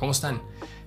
[0.00, 0.40] ¿cómo están?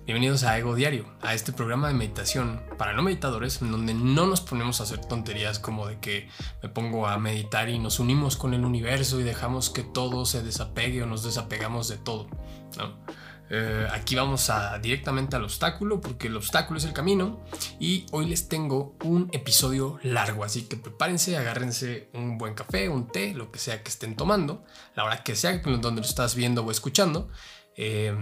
[0.08, 4.26] Bienvenidos a Ego Diario, a este programa de meditación para no meditadores, en donde no
[4.26, 6.28] nos ponemos a hacer tonterías como de que
[6.64, 10.42] me pongo a meditar y nos unimos con el universo y dejamos que todo se
[10.42, 12.28] desapegue o nos desapegamos de todo.
[13.52, 17.40] Eh, aquí vamos a, directamente al obstáculo, porque el obstáculo es el camino.
[17.80, 23.08] Y hoy les tengo un episodio largo, así que prepárense, agárrense un buen café, un
[23.08, 24.64] té, lo que sea que estén tomando,
[24.96, 27.30] la hora que sea donde lo estás viendo o escuchando.
[27.78, 28.16] Eh,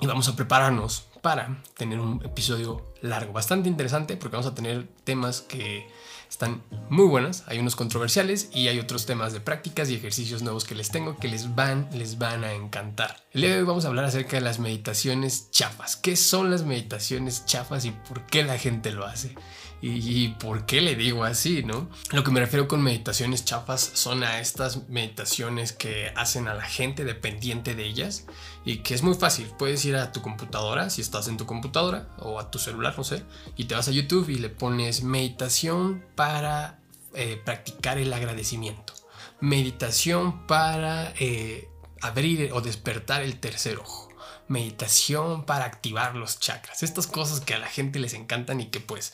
[0.00, 4.86] y vamos a prepararnos para tener un episodio largo, bastante interesante, porque vamos a tener
[5.04, 5.86] temas que
[6.30, 7.44] están muy buenas.
[7.46, 11.16] Hay unos controversiales y hay otros temas de prácticas y ejercicios nuevos que les tengo
[11.16, 13.16] que les van, les van a encantar.
[13.32, 15.96] El día de hoy vamos a hablar acerca de las meditaciones chafas.
[15.96, 19.34] ¿Qué son las meditaciones chafas y por qué la gente lo hace?
[19.80, 21.88] ¿Y por qué le digo así, no?
[22.10, 26.64] Lo que me refiero con meditaciones chafas son a estas meditaciones que hacen a la
[26.64, 28.26] gente dependiente de ellas
[28.64, 29.46] y que es muy fácil.
[29.56, 33.04] Puedes ir a tu computadora, si estás en tu computadora o a tu celular, no
[33.04, 33.22] sé,
[33.56, 36.80] y te vas a YouTube y le pones meditación para
[37.14, 38.94] eh, practicar el agradecimiento.
[39.40, 41.68] Meditación para eh,
[42.00, 44.08] abrir o despertar el tercer ojo
[44.48, 46.82] meditación para activar los chakras.
[46.82, 49.12] Estas cosas que a la gente les encantan y que pues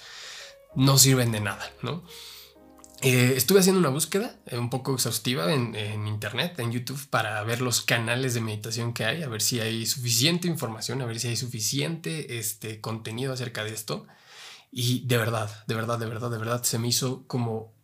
[0.77, 2.03] no sirven de nada, ¿no?
[3.03, 5.75] Eh, estuve haciendo una búsqueda eh, un poco exhaustiva en,
[6.07, 9.85] internet, en YouTube, para ver los canales de meditación que hay, a ver si hay
[9.85, 14.07] suficiente información, a ver si hay suficiente este, contenido acerca de esto.
[14.71, 17.75] Y de verdad, de verdad, de verdad, de verdad, se me hizo como...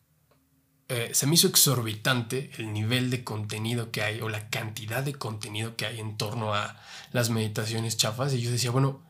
[0.88, 5.12] Eh, se me hizo exorbitante el nivel de contenido que hay o la cantidad de
[5.14, 6.80] contenido que hay en torno a
[7.12, 8.32] las meditaciones chafas.
[8.32, 9.02] Y yo decía, bueno,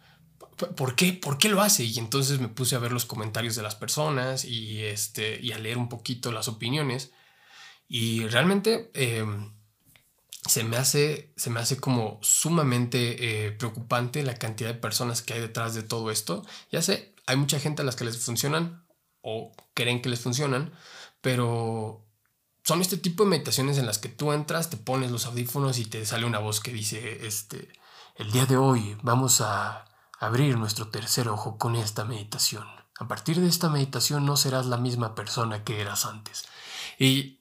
[0.69, 1.12] ¿por qué?
[1.12, 1.84] ¿Por qué lo hace?
[1.84, 5.58] Y entonces me puse a ver los comentarios de las personas y, este, y a
[5.58, 7.12] leer un poquito las opiniones.
[7.89, 9.53] Y realmente em,
[10.47, 15.34] se, me hace, se me hace como sumamente eh, preocupante la cantidad de personas que
[15.34, 16.44] hay detrás de todo esto.
[16.70, 18.84] Ya sé, hay mucha gente a las que les funcionan
[19.22, 20.72] o creen que les funcionan,
[21.20, 22.06] pero
[22.65, 25.84] son este tipo de meditaciones en las que tú entras, te pones los audífonos y
[25.87, 27.69] te sale una voz que dice, este,
[28.16, 29.90] el día de hoy vamos a
[30.20, 32.64] abrir nuestro tercer ojo con esta meditación.
[32.98, 36.44] A partir de esta meditación no serás la misma persona que eras antes.
[36.98, 37.41] Y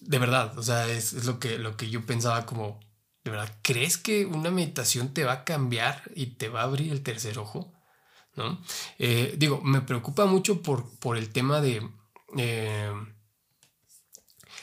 [0.00, 2.80] de verdad, o sea, es, lo, que, lo que yo pensaba como,
[3.22, 6.90] ¿de verdad crees que una meditación te va a cambiar y te va a abrir
[6.90, 7.72] el tercer ojo?
[8.34, 8.60] ¿No?
[8.98, 11.88] Eh, digo, me preocupa mucho por, por el tema de...
[12.36, 12.92] Eh,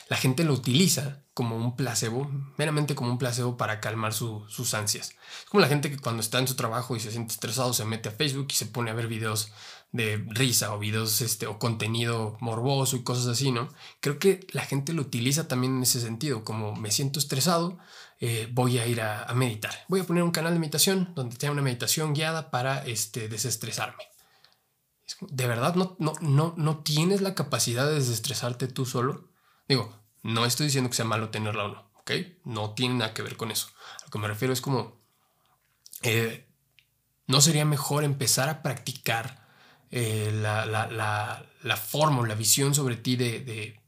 [0.09, 5.09] la gente lo utiliza como un placebo, meramente como un placebo para calmar sus ansias.
[5.11, 7.85] Es como la gente que cuando está en su trabajo y se siente estresado se
[7.85, 9.51] mete a Facebook y se pone a ver videos
[9.91, 13.69] de risa o videos este, o contenido morboso y cosas así, ¿no?
[13.99, 17.77] Creo que la gente lo utiliza también en ese sentido, como me siento estresado,
[18.19, 19.85] eh, voy a ir a, meditar.
[19.89, 24.05] Voy a poner un canal de meditación donde tenga una meditación guiada para este, desestresarme.
[25.21, 29.29] ¿De verdad no, no, no, no tienes la capacidad de desestresarte tú solo?
[29.67, 32.11] Digo, no estoy diciendo que sea malo tenerla o no, ¿ok?
[32.43, 33.69] No tiene nada que ver con eso.
[34.01, 34.99] A lo que me refiero es como,
[36.01, 36.47] eh,
[37.27, 39.47] ¿no sería mejor empezar a practicar
[39.91, 43.79] eh, la, la, forma o la visión sobre ti de,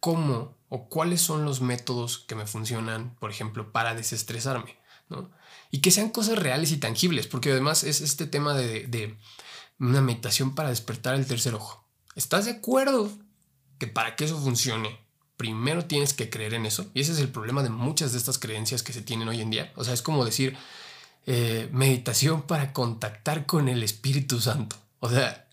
[0.00, 4.76] cómo o cuáles son los métodos que me funcionan, por ejemplo, para desestresarme,
[5.08, 5.30] ¿no?
[5.70, 9.18] Y que sean cosas reales y tangibles, porque además es este tema de, de
[9.78, 11.84] una meditación para despertar el tercer ojo.
[12.14, 13.10] ¿Estás de acuerdo
[13.78, 15.05] que para que eso funcione
[15.36, 16.90] primero tienes que creer en eso.
[16.94, 19.50] Y ese es el problema de muchas de estas creencias que se tienen hoy en
[19.50, 19.72] día.
[19.76, 20.56] O sea, es como decir
[21.26, 24.76] eh, meditación para contactar con el Espíritu Santo.
[25.00, 25.48] O sea,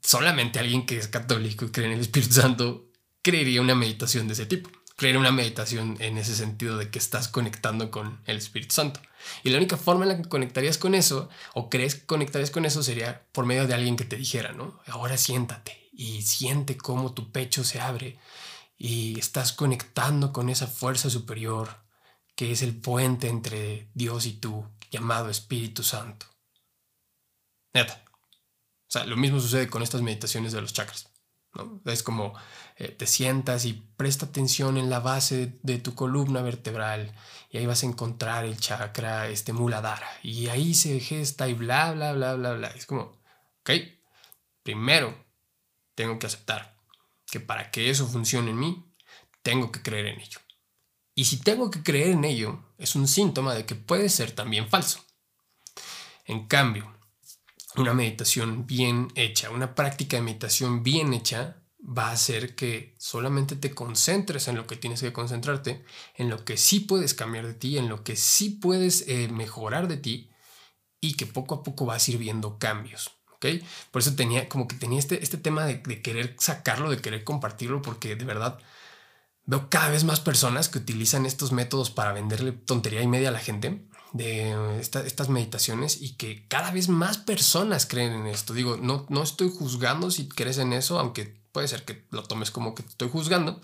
[0.00, 2.86] solamente alguien que es católico y cree en el Espíritu Santo
[3.22, 4.70] creería una meditación de ese tipo.
[4.96, 9.00] Creería una meditación en ese sentido de que estás conectando con el Espíritu Santo.
[9.42, 12.64] Y la única forma en la que conectarías con eso, o crees que conectarías con
[12.64, 14.80] eso, sería por medio de alguien que te dijera, ¿no?
[14.86, 18.18] Ahora siéntate y siente cómo tu pecho se abre
[18.84, 21.84] y estás conectando con esa fuerza superior
[22.34, 26.26] que es el puente entre Dios y tú, llamado Espíritu Santo.
[27.72, 28.02] Neta.
[28.08, 31.08] O sea, lo mismo sucede con estas meditaciones de los chakras.
[31.54, 31.80] ¿no?
[31.84, 32.34] Es como
[32.74, 37.14] eh, te sientas y presta atención en la base de tu columna vertebral
[37.50, 41.92] y ahí vas a encontrar el chakra este muladhara y ahí se gesta y bla,
[41.92, 42.68] bla, bla, bla, bla.
[42.70, 43.16] Es como,
[43.60, 43.70] ok,
[44.64, 45.24] primero
[45.94, 46.81] tengo que aceptar
[47.32, 48.84] que para que eso funcione en mí,
[49.42, 50.38] tengo que creer en ello.
[51.14, 54.68] Y si tengo que creer en ello, es un síntoma de que puede ser también
[54.68, 55.00] falso.
[56.26, 56.94] En cambio,
[57.76, 63.56] una meditación bien hecha, una práctica de meditación bien hecha, va a hacer que solamente
[63.56, 67.54] te concentres en lo que tienes que concentrarte, en lo que sí puedes cambiar de
[67.54, 70.30] ti, en lo que sí puedes eh, mejorar de ti
[71.00, 73.10] y que poco a poco vas a ir viendo cambios.
[73.90, 77.82] Por eso tenía como que tenía este, este tema de, querer sacarlo, de querer compartirlo,
[77.82, 78.58] porque de verdad
[79.44, 83.32] veo cada vez más personas que utilizan estos métodos para venderle tontería y media a
[83.32, 88.54] la gente de estas meditaciones y que cada vez más personas creen en esto.
[88.54, 92.50] Digo, no, no estoy juzgando si crees en eso, aunque puede ser que lo tomes
[92.50, 93.60] como que estoy juzgando.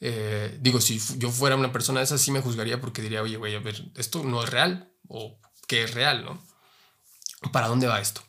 [0.00, 3.36] Eh, digo, si yo fuera una persona de esas, sí me juzgaría porque diría, oye,
[3.36, 5.38] güey, a ver, esto no es real o
[5.68, 6.42] qué es real, ¿no?
[7.52, 8.22] ¿Para dónde va esto?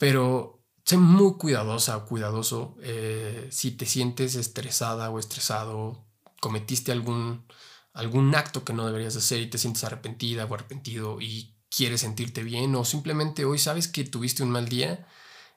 [0.00, 6.06] Pero sé muy cuidadosa o cuidadoso eh, si te sientes estresada o estresado,
[6.40, 7.44] cometiste algún
[7.92, 12.42] algún acto que no deberías hacer y te sientes arrepentida o arrepentido y quieres sentirte
[12.42, 15.06] bien o simplemente hoy sabes que tuviste un mal día,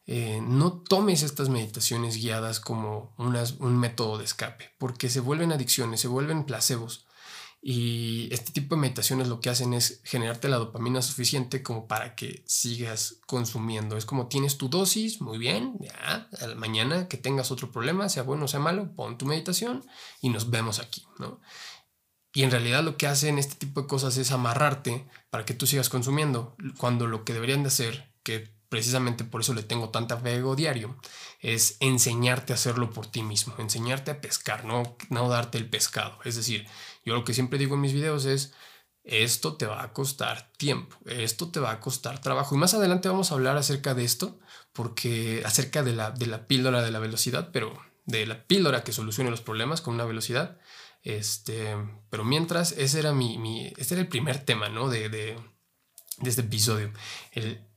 [0.07, 6.01] eh, no tomes estas meditaciones guiadas como un método de escape, porque se vuelven adicciones,
[6.01, 7.05] se vuelven placebos.
[7.65, 12.13] Y este tipo de meditaciones lo que hacen es generarte la dopamina suficiente como para
[12.13, 13.95] que sigas consumiendo.
[13.95, 16.27] Es como tienes tu dosis, muy bien, ya,
[16.57, 19.81] mañana que tengas otro problema, sea bueno o sea malo, pon tu meditación
[20.19, 21.39] y nos vemos aquí, ¿no?
[22.33, 25.65] Y en realidad lo que hacen este tipo de cosas es amarrarte para que tú
[25.65, 30.15] sigas consumiendo, cuando lo que deberían de hacer, que precisamente por eso le tengo tanta
[30.15, 30.97] apego diario,
[31.39, 36.17] es enseñarte a hacerlo por ti mismo, enseñarte a pescar, no, no darte el pescado.
[36.25, 36.67] Es decir,
[37.05, 38.53] yo lo que siempre digo en mis videos es,
[39.03, 42.55] esto te va a costar tiempo, esto te va a costar trabajo.
[42.55, 44.39] Y más adelante vamos a hablar acerca de esto,
[44.71, 48.93] porque acerca de la, de la píldora de la velocidad, pero de la píldora que
[48.93, 50.59] solucione los problemas con una velocidad.
[51.01, 51.75] Este,
[52.09, 54.89] pero mientras, ese era mi, mi este era el primer tema, ¿no?
[54.89, 55.37] De, de,
[56.19, 56.91] de este episodio.
[57.31, 57.67] El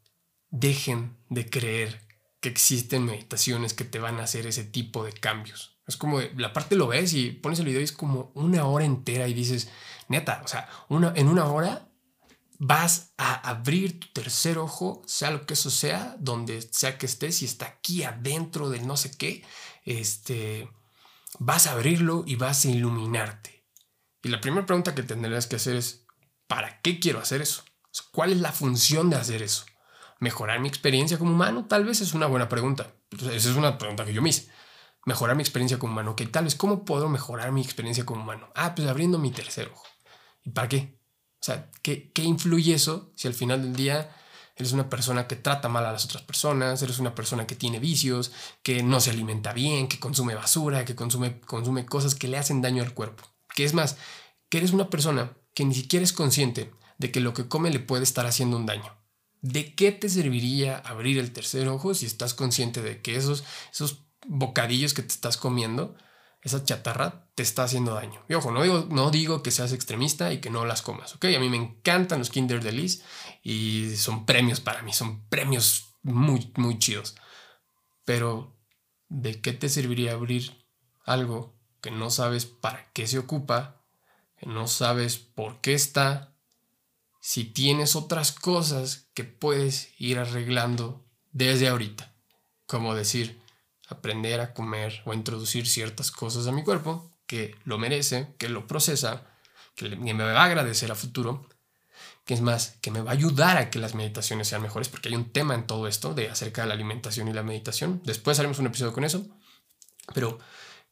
[0.51, 2.07] dejen de creer
[2.41, 5.76] que existen meditaciones que te van a hacer ese tipo de cambios.
[5.87, 8.85] Es como, la parte lo ves y pones el video y es como una hora
[8.85, 9.71] entera y dices,
[10.09, 11.89] neta, o sea, una, en una hora
[12.59, 17.43] vas a abrir tu tercer ojo, sea lo que eso sea, donde sea que estés,
[17.43, 19.45] y está aquí adentro del no sé qué,
[19.85, 20.69] este,
[21.39, 23.65] vas a abrirlo y vas a iluminarte.
[24.23, 26.07] Y la primera pregunta que tendrías que hacer es,
[26.47, 27.63] ¿para qué quiero hacer eso?
[28.11, 29.65] ¿Cuál es la función de hacer eso?
[30.19, 31.67] ¿Mejorar mi experiencia como humano?
[31.67, 32.95] Tal vez es una buena pregunta.
[33.13, 34.49] Esa es una pregunta que yo me hice.
[35.07, 36.17] Mejorar mi experiencia como humano.
[36.17, 38.51] ¿Qué tal vez cómo puedo mejorar mi experiencia como humano?
[38.55, 39.85] Ah, pues abriendo mi tercer ojo.
[40.45, 40.99] ¿Y para qué?
[41.41, 44.15] O sea, ¿qué, qué influye eso si al final del día
[44.57, 47.79] eres una persona que trata mal a las otras personas, eres una persona que tiene
[47.79, 48.33] vicios,
[48.63, 52.63] que no se alimenta bien, que consume basura, que consume, consume cosas que le hacen
[52.63, 53.23] daño al cuerpo.
[53.55, 53.97] Que es más,
[54.49, 57.81] que eres una persona que ni siquiera es consciente de que lo que come le
[57.81, 58.97] puede estar haciendo un daño.
[59.43, 64.06] ¿De qué te serviría abrir el tercer ojo si estás consciente de que esos, esos
[64.29, 65.97] bocadillos que te estás comiendo
[66.47, 68.25] esa chatarra te está haciendo daño.
[68.29, 71.25] Y ojo, no digo, no digo que seas extremista y que no las comas, ¿ok?
[71.37, 73.03] A mí me encantan los Kinder Delice
[73.43, 77.17] y son premios para mí, son premios muy, muy chidos.
[78.05, 78.57] Pero,
[79.09, 80.65] ¿de qué te serviría abrir
[81.05, 83.83] algo que no sabes para qué se ocupa,
[84.37, 86.37] que no sabes por qué está,
[87.21, 92.15] si tienes otras cosas que puedes ir arreglando desde ahorita?
[92.67, 93.43] Como decir,
[93.89, 98.67] aprender a comer o introducir ciertas cosas a mi cuerpo que lo merece, que lo
[98.67, 99.25] procesa,
[99.75, 101.47] que me va a agradecer a futuro,
[102.25, 105.09] que es más, que me va a ayudar a que las meditaciones sean mejores, porque
[105.09, 108.01] hay un tema en todo esto de acerca de la alimentación y la meditación.
[108.05, 109.27] Después haremos un episodio con eso,
[110.15, 110.39] pero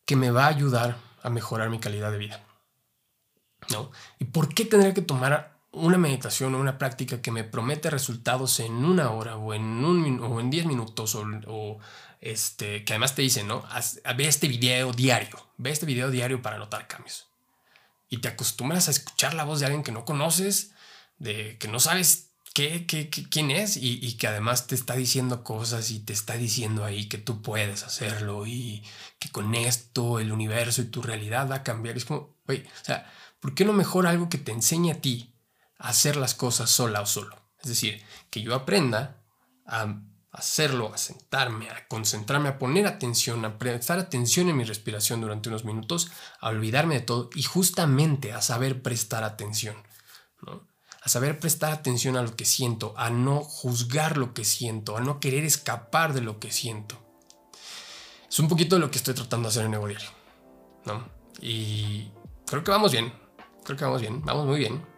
[0.04, 2.44] que me va a ayudar a mejorar mi calidad de vida.
[3.70, 3.90] ¿No?
[4.18, 8.60] ¿Y por qué tendría que tomar una meditación o una práctica que me promete resultados
[8.60, 11.78] en una hora o en un o en 10 minutos o
[12.24, 13.64] este, que además te dicen, ¿no?
[14.16, 17.28] ve este video diario, ve este video diario para notar cambios.
[18.08, 20.72] Y te acostumbras a escuchar la voz de alguien que no conoces,
[21.18, 25.90] de que no sabes qué, qué, quién es y, que además te está diciendo cosas
[25.90, 28.82] y te está diciendo ahí que tú puedes hacerlo y
[29.18, 31.96] que con esto el universo y tu realidad va a cambiar.
[31.98, 35.34] Es como, oye, o sea, ¿por qué no mejor algo que te enseñe a ti
[35.78, 37.36] a hacer las cosas sola o solo?
[37.60, 39.22] Es decir, que yo aprenda
[39.66, 40.00] a
[40.34, 45.48] hacerlo, a sentarme, a concentrarme, a poner atención, a prestar atención en mi respiración durante
[45.48, 46.10] unos minutos,
[46.40, 49.76] a olvidarme de todo y justamente a saber prestar atención,
[51.02, 55.00] A saber prestar atención a lo que siento, a no juzgar lo que siento, a
[55.00, 56.98] no querer escapar de lo que siento.
[58.28, 59.98] Es un poquito de lo que estoy tratando de hacer en el
[60.86, 61.08] ¿no?
[61.40, 62.10] Y
[62.46, 63.12] creo que vamos bien,
[63.64, 64.93] creo que vamos bien, vamos muy bien.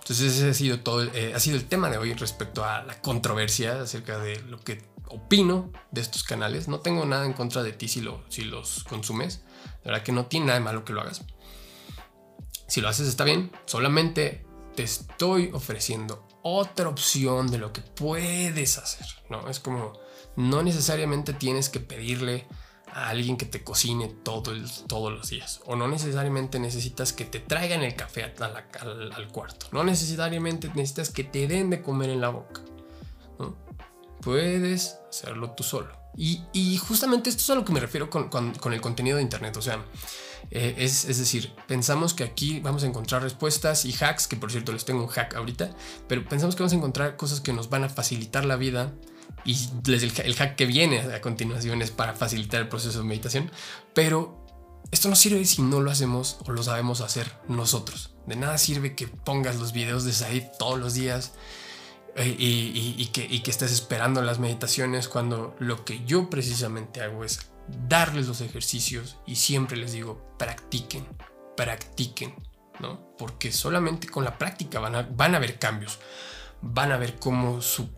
[0.00, 3.00] Entonces ese ha sido todo, eh, ha sido el tema de hoy respecto a la
[3.00, 6.68] controversia acerca de lo que opino de estos canales.
[6.68, 9.42] No tengo nada en contra de ti si, lo, si los consumes.
[9.84, 11.24] La verdad que no tiene nada de malo que lo hagas.
[12.66, 13.50] Si lo haces está bien.
[13.66, 19.06] Solamente te estoy ofreciendo otra opción de lo que puedes hacer.
[19.28, 19.92] No, es como
[20.36, 22.46] no necesariamente tienes que pedirle
[22.92, 24.54] a alguien que te cocine todo
[24.86, 25.60] todos los días.
[25.66, 29.66] O no necesariamente necesitas que te traigan el café al, cuarto.
[29.72, 32.62] No necesariamente necesitas que te den de comer en la boca.
[34.20, 35.98] Puedes hacerlo tú solo.
[36.16, 39.56] Y, justamente esto es a lo que me refiero con, el contenido de Internet.
[39.56, 39.82] O sea,
[40.50, 44.50] eh, es, es, decir, pensamos que aquí vamos a encontrar respuestas y hacks, que por
[44.50, 45.70] cierto les tengo un hack ahorita,
[46.08, 48.92] pero pensamos que vamos a encontrar cosas que nos van a facilitar la vida
[49.44, 49.56] y
[49.86, 53.50] el, hack que viene a continuación es para facilitar el proceso de meditación,
[53.94, 54.44] pero
[54.90, 58.14] esto no sirve si no lo hacemos o lo sabemos hacer nosotros.
[58.26, 61.32] De nada sirve que pongas los videos de Said todos los días
[62.16, 67.50] eh, y, que, estés esperando las meditaciones cuando lo que yo precisamente hago es
[67.88, 71.06] darles los ejercicios y siempre les digo, practiquen,
[71.56, 72.34] practiquen,
[72.80, 73.14] ¿no?
[73.16, 76.00] Porque solamente con la práctica van a, van a haber cambios
[76.62, 77.88] van a ver cómo su,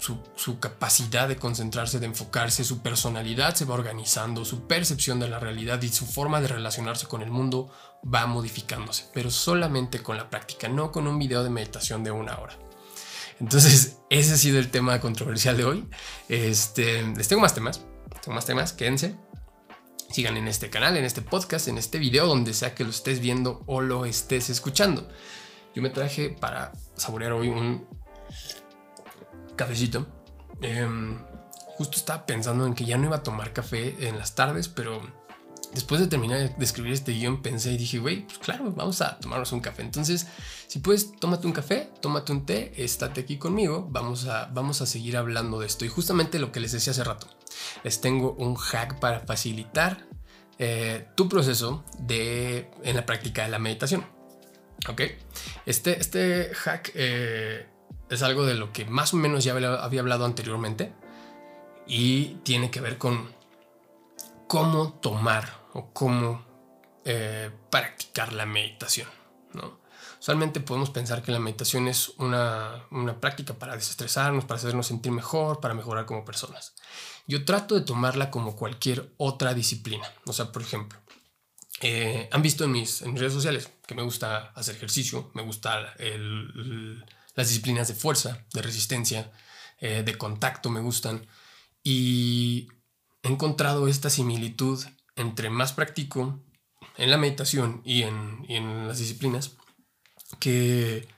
[0.60, 5.82] capacidad de concentrarse, de enfocarse, su personalidad se va organizando, su percepción de la realidad
[5.82, 10.68] y su forma de relacionarse con el mundo va modificándose, pero solamente con la práctica,
[10.68, 12.56] no con un video de meditación de una hora.
[13.40, 15.88] Entonces, ese ha sido el tema controversial de hoy.
[16.28, 17.80] Este, les tengo más temas,
[18.22, 19.16] tengo más temas, quédense.
[20.10, 23.18] Sigan en este canal, en este podcast, en este video, donde sea que lo estés
[23.20, 25.08] viendo o lo estés escuchando.
[25.74, 27.86] Yo me traje para saborear hoy un
[29.62, 30.06] cafecito.
[30.60, 31.18] Em,
[31.76, 35.00] justo estaba pensando en que ya no iba a tomar café en las tardes, pero
[35.72, 39.18] después de terminar de escribir este guion pensé y dije, güey, pues claro, vamos a
[39.18, 39.82] tomarnos un café.
[39.82, 40.26] Entonces,
[40.66, 44.86] si puedes, tómate un café, tómate un té, estate aquí conmigo, vamos a, vamos a
[44.86, 45.84] seguir hablando de esto.
[45.84, 47.26] Y justamente lo que les decía hace rato,
[47.84, 50.06] les tengo un hack para facilitar
[50.58, 54.04] eh, tu proceso de, en la práctica de la meditación.
[54.88, 55.02] ¿Ok?
[55.64, 57.71] Este, este hack eh,
[58.12, 60.92] es algo de lo que más o menos ya había hablado anteriormente
[61.86, 63.34] y tiene que ver con
[64.46, 66.44] cómo tomar o cómo
[67.06, 69.08] eh, practicar la meditación.
[69.54, 69.80] ¿no?
[70.20, 72.84] Usualmente podemos pensar que la meditación es una,
[73.18, 76.74] práctica para desestresarnos, para hacernos sentir mejor, para mejorar como personas.
[77.26, 80.06] Yo trato de tomarla como cualquier otra disciplina.
[80.26, 80.98] O sea, por ejemplo,
[81.80, 85.42] eh, han visto en mis, en mis redes sociales que me gusta hacer ejercicio, me
[85.42, 89.32] gusta el las disciplinas de fuerza, de resistencia,
[89.78, 91.26] eh, de contacto me gustan.
[91.82, 92.68] Y
[93.22, 94.84] he encontrado esta similitud
[95.16, 96.40] entre más practico
[96.96, 99.56] en la meditación y en, las disciplinas,
[100.38, 101.08] que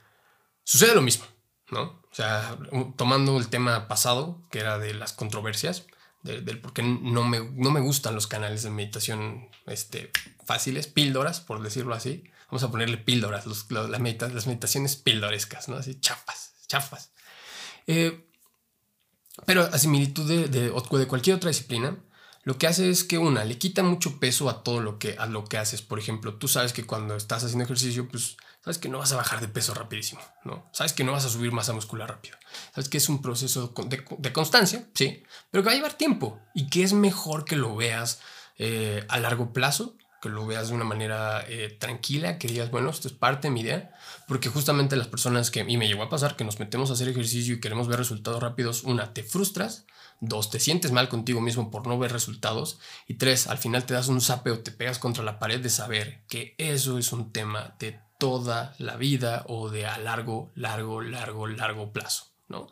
[0.63, 1.25] sucede lo mismo,
[1.71, 2.01] ¿no?
[2.11, 2.57] O sea,
[2.95, 5.85] tomando el tema pasado, que era de las controversias,
[6.23, 10.11] del por qué no me, no me gustan los canales de meditación este,
[10.43, 12.23] fáciles, píldoras, por decirlo así,
[12.55, 13.99] vamos a ponerle píldoras, las
[14.47, 15.75] meditaciones píldorescas, ¿no?
[15.75, 17.11] Así, chafas, chafas.
[17.85, 18.29] Eh,
[19.45, 21.97] pero a similitud de, de, de, cualquier otra disciplina,
[22.43, 25.25] lo que hace es que una, le quita mucho peso a todo lo que, a
[25.25, 25.81] lo que haces.
[25.81, 29.17] Por ejemplo, tú sabes que cuando estás haciendo ejercicio, pues sabes que no vas a
[29.17, 30.69] bajar de peso rapidísimo, ¿no?
[30.71, 32.37] Sabes que no vas a subir masa muscular rápido.
[32.73, 36.39] Sabes que es un proceso de, de constancia, sí, pero que va a llevar tiempo
[36.53, 38.21] y que es mejor que lo veas
[38.57, 42.89] eh, a largo plazo que lo veas de una manera eh, tranquila, que digas, bueno,
[42.89, 43.93] esto es parte de mi idea,
[44.27, 47.07] porque justamente las personas que, y me llegó a pasar, que nos metemos a hacer
[47.09, 49.85] ejercicio y queremos ver resultados rápidos, una, te frustras,
[50.21, 53.93] dos, te sientes mal contigo mismo por no ver resultados, y tres, al final te
[53.93, 57.31] das un zape o te pegas contra la pared de saber que eso es un
[57.31, 62.67] tema de toda la vida o de a largo, largo, largo, largo plazo, ¿no?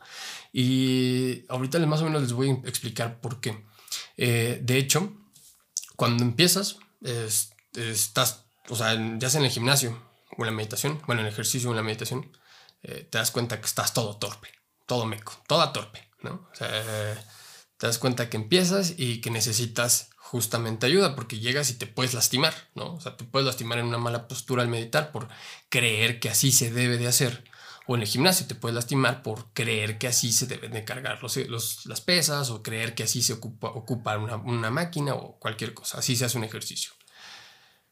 [0.52, 3.64] Y ahorita más o menos les voy a explicar por qué.
[4.16, 5.12] Eh, de hecho,
[5.94, 6.78] cuando empiezas,
[7.74, 10.02] estás, o sea, ya sea en el gimnasio
[10.36, 12.36] o en la meditación, bueno, en el ejercicio o en la meditación,
[12.82, 14.48] eh, te das cuenta que estás todo torpe,
[14.86, 16.48] todo meco, toda torpe, ¿no?
[16.52, 16.68] O sea,
[17.76, 22.14] te das cuenta que empiezas y que necesitas justamente ayuda porque llegas y te puedes
[22.14, 22.94] lastimar, ¿no?
[22.94, 25.28] O sea, te puedes lastimar en una mala postura al meditar por
[25.68, 27.44] creer que así se debe de hacer.
[27.86, 31.18] O en el gimnasio te puedes lastimar por creer que así se deben de cargar
[31.22, 35.74] los, las pesas o creer que así se ocupa, ocupa una, una, máquina o cualquier
[35.74, 35.98] cosa.
[35.98, 36.92] Así se hace un ejercicio.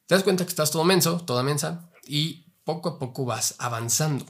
[0.07, 4.25] Te das cuenta que estás todo menso, toda mensa y poco a poco vas avanzando.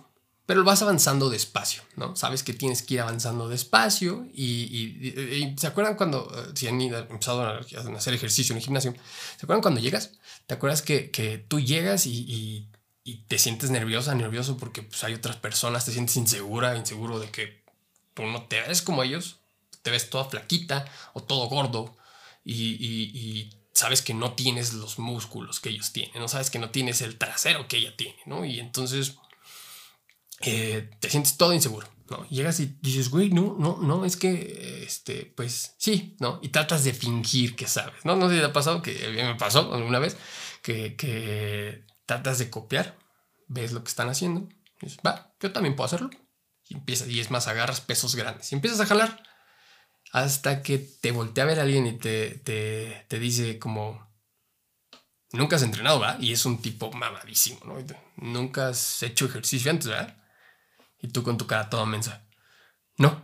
[0.47, 2.17] Pero vas avanzando despacio, ¿no?
[2.17, 7.43] Sabes que tienes que ir avanzando despacio y, ¿se acuerdan cuando, eh, si han empezado
[7.43, 7.61] a
[7.97, 10.11] hacer ejercicio en el gimnasio, ¿se acuerdan cuando llegas?
[10.47, 12.69] ¿Te acuerdas que, que tú llegas y
[13.05, 17.31] y te sientes nerviosa, nervioso porque pues, hay otras personas, te sientes insegura, inseguro de
[17.31, 17.63] que
[18.15, 19.41] tú no te ves como ellos,
[19.83, 21.97] te ves toda flaquita o todo gordo
[22.45, 27.01] y, sabes que no tienes los músculos que ellos tienen, no sabes que no tienes
[27.01, 28.45] el trasero que ella tiene, ¿no?
[28.45, 29.17] Y entonces
[30.41, 32.29] eh, te sientes todo inseguro, ¿no?
[32.29, 36.39] Llegas y dices, güey, no, no, no, es que, este, pues sí, ¿no?
[36.43, 38.15] Y tratas de fingir que sabes, ¿no?
[38.15, 40.17] No sé si te ha pasado, que me pasó alguna vez,
[40.63, 41.83] que, que
[42.13, 42.99] tratas de copiar,
[43.49, 44.49] ves lo que están haciendo,
[44.81, 46.11] y dices, va, yo también puedo hacerlo.
[46.69, 49.23] Y empiezas, y es más, agarras pesos grandes y empiezas a jalar
[50.13, 52.31] hasta que te voltea a ver alguien y te,
[53.09, 54.11] te, dice como,
[55.33, 56.21] nunca has entrenado, ¿verdad?
[56.21, 57.79] Y es un tipo mamadísimo, ¿no?
[58.17, 60.23] Nunca has hecho ejercicio antes, ¿verdad?
[61.01, 62.29] Y tú con tu cara toda mensa.
[62.99, 63.23] No.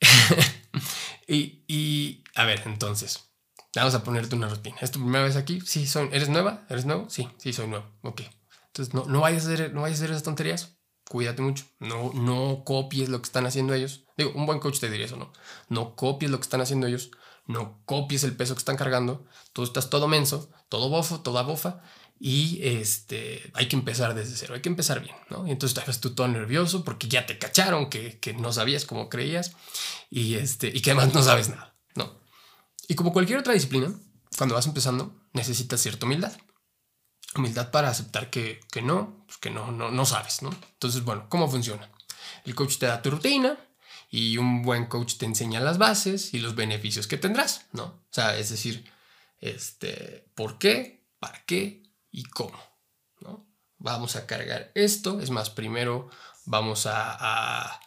[1.26, 3.33] y, y, a ver, entonces,
[3.80, 4.76] vamos a ponerte una rutina.
[4.80, 5.60] ¿Es tu primera vez aquí?
[5.62, 6.64] Sí, soy, ¿eres nueva?
[6.68, 7.08] ¿Eres nuevo?
[7.08, 7.86] Sí, sí, soy nuevo.
[8.02, 8.22] Ok.
[8.66, 10.76] Entonces, no, no, vayas, a hacer, no vayas a hacer esas tonterías
[11.08, 11.64] cuídate mucho.
[11.78, 14.04] No, no copies lo que están haciendo ellos.
[14.16, 15.32] Digo, un buen coach te diría eso, ¿no?
[15.68, 17.10] No copies lo que están haciendo ellos.
[17.46, 19.26] No copies el peso que están cargando.
[19.52, 21.82] Tú estás todo menso, todo bofo, toda bofa.
[22.18, 25.46] Y este, hay que empezar desde cero, hay que empezar bien, ¿no?
[25.46, 29.08] Y entonces estás tú todo nervioso porque ya te cacharon que, que no sabías como
[29.08, 29.52] creías
[30.10, 31.73] y, este, y que además no sabes nada.
[32.88, 33.92] Y como cualquier otra disciplina,
[34.36, 36.32] cuando vas empezando, necesitas cierta humildad
[37.34, 40.50] humildad para aceptar que, no, pues que no, no, no sabes, ¿no?
[40.72, 41.90] Entonces, bueno, ¿cómo funciona?
[42.44, 43.58] El coach te da tu rutina
[44.10, 47.84] y un buen coach te enseña las bases y los beneficios que tendrás, ¿no?
[47.84, 48.90] O sea, es decir,
[49.40, 51.06] este, ¿por qué?
[51.18, 51.82] ¿Para qué?
[52.10, 52.58] ¿Y cómo?
[53.20, 53.46] ¿no?
[53.78, 56.08] Vamos a cargar esto, es más, primero
[56.44, 57.80] vamos a, a,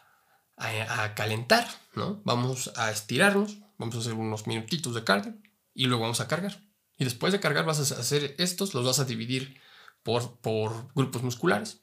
[0.58, 2.22] a calentar, ¿no?
[2.26, 5.36] Vamos a estirarnos, vamos a hacer unos minutitos de cardio
[5.74, 6.64] y luego vamos a cargar.
[6.98, 9.62] Y después de cargar vas a hacer estos, los vas a dividir
[10.04, 11.80] por, por grupos musculares.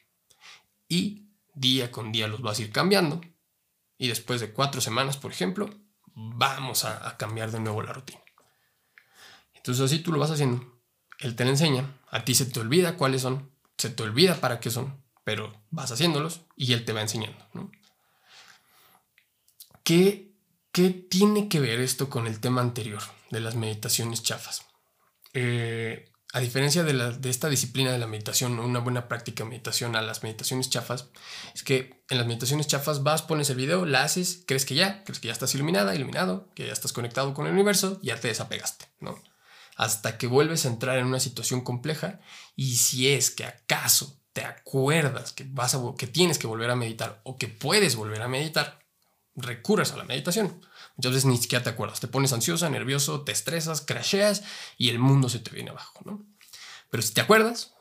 [0.88, 3.20] Y día con día los vas a ir cambiando.
[3.96, 5.70] Y después de cuatro semanas, por ejemplo,
[6.14, 8.20] vamos a, cambiar de nuevo la rutina.
[9.54, 10.80] Entonces así tú lo vas haciendo.
[11.18, 11.98] Él te lo enseña.
[12.10, 13.50] A ti se te olvida cuáles son.
[13.78, 15.02] Se te olvida para qué son.
[15.22, 17.38] Pero vas haciéndolos y él te va enseñando.
[19.82, 20.33] ¿Qué,
[20.74, 24.66] ¿Qué tiene que ver esto con el tema anterior de las meditaciones chafas?
[25.32, 30.02] Eh, a diferencia de, esta disciplina de la meditación, una buena práctica de meditación a
[30.02, 31.10] las meditaciones chafas,
[31.54, 35.04] es que en las meditaciones chafas vas, pones el video, la haces, crees que ya,
[35.04, 38.26] crees que ya estás iluminada, iluminado, que ya estás conectado con el universo, ya te
[38.26, 39.22] desapegaste, ¿no?
[39.76, 42.18] Hasta que vuelves a entrar en una situación compleja
[42.56, 46.74] y si es que acaso te acuerdas que, vas a, que tienes que volver a
[46.74, 48.83] meditar o que puedes volver a meditar,
[49.36, 50.60] recurres a la meditación.
[50.96, 52.00] Muchas veces ni siquiera te acuerdas.
[52.00, 54.42] Te pones ansiosa, nervioso, te estresas, crasheas
[54.78, 56.24] y el mundo se te viene abajo, ¿no?
[56.90, 57.74] Pero si te acuerdas,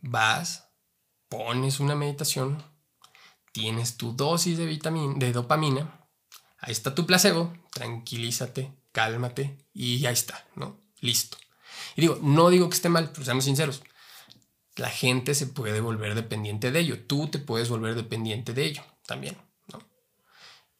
[0.00, 0.70] vas,
[1.28, 2.62] pones una meditación,
[3.52, 6.08] tienes tu dosis de, vitamina, de dopamina,
[6.58, 10.80] ahí está tu placebo, tranquilízate, cálmate y ya está, ¿no?
[11.00, 11.36] Listo.
[11.94, 13.82] Y digo, no digo que esté mal, pero seamos sinceros.
[14.76, 17.04] La gente se puede volver dependiente de ello.
[17.06, 19.36] Tú te puedes volver dependiente de ello también.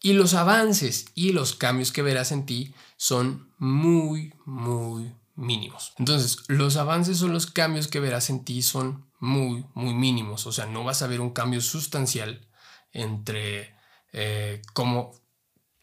[0.00, 5.94] Y los avances y los cambios que verás en ti son muy, muy mínimos.
[5.98, 10.46] Entonces, los avances o los cambios que verás en ti son muy, muy mínimos.
[10.46, 12.48] O sea, no vas a ver un cambio sustancial
[12.92, 13.74] entre
[14.12, 15.12] eh, cómo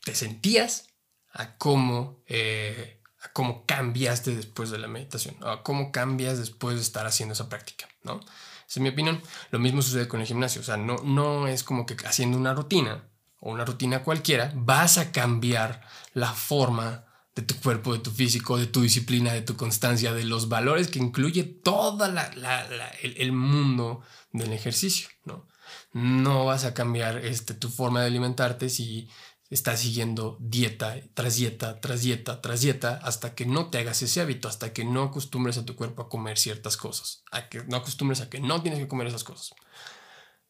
[0.04, 0.89] te sentías
[1.32, 3.01] a cómo, eh,
[3.34, 7.88] cómo cambiaste después de la meditación, a cómo cambias después de estar haciendo esa práctica,
[8.04, 8.19] ¿no?
[8.19, 9.21] Esa es mi opinión.
[9.51, 10.62] Lo mismo sucede con el gimnasio.
[10.62, 13.04] O sea, no, no es como que haciendo una rutina
[13.45, 17.05] o una rutina cualquiera, vas a cambiar la forma
[17.36, 20.88] de tu cuerpo, de tu físico, de tu disciplina, de tu constancia, de los valores
[20.88, 25.47] que incluye todo el, mundo del ejercicio, ¿no?
[25.93, 29.10] No vas a cambiar este, tu forma de alimentarte si
[29.51, 34.21] estás siguiendo dieta tras dieta, tras dieta, tras dieta, hasta que no te hagas ese
[34.21, 37.77] hábito, hasta que no acostumbres a tu cuerpo a comer ciertas cosas, a que no
[37.77, 39.51] acostumbres a que no tienes que comer esas cosas.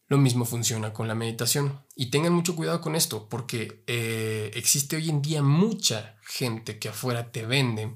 [0.08, 1.84] Lo mismo funciona con la meditación.
[1.96, 6.90] Y tengan mucho cuidado con esto, porque eh, existe hoy en día mucha gente que
[6.90, 7.96] afuera te vende,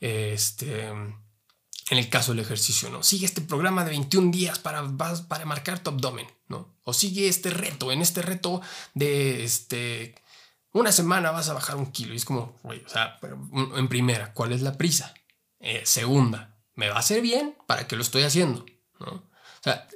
[0.00, 3.02] este, en el caso del ejercicio, ¿no?
[3.02, 4.82] Sigue este programa de 21 días para,
[5.28, 6.74] para marcar tu abdomen, ¿no?
[6.84, 8.62] O sigue este reto, en este reto
[8.94, 10.14] de, este,
[10.72, 12.14] una semana vas a bajar un kilo.
[12.14, 13.18] Y es como, o sea,
[13.76, 15.12] en primera, ¿cuál es la prisa?
[15.60, 17.56] Eh, segunda, ¿me va a hacer bien?
[17.66, 18.64] ¿Para qué lo estoy haciendo?
[18.98, 19.12] ¿No?
[19.12, 19.86] O sea,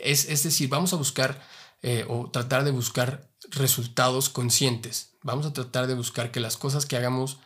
[0.00, 1.42] es, decir, vamos a buscar
[1.82, 5.12] eh, o tratar de buscar resultados conscientes.
[5.22, 7.38] Vamos a tratar de buscar que las cosas que hagamos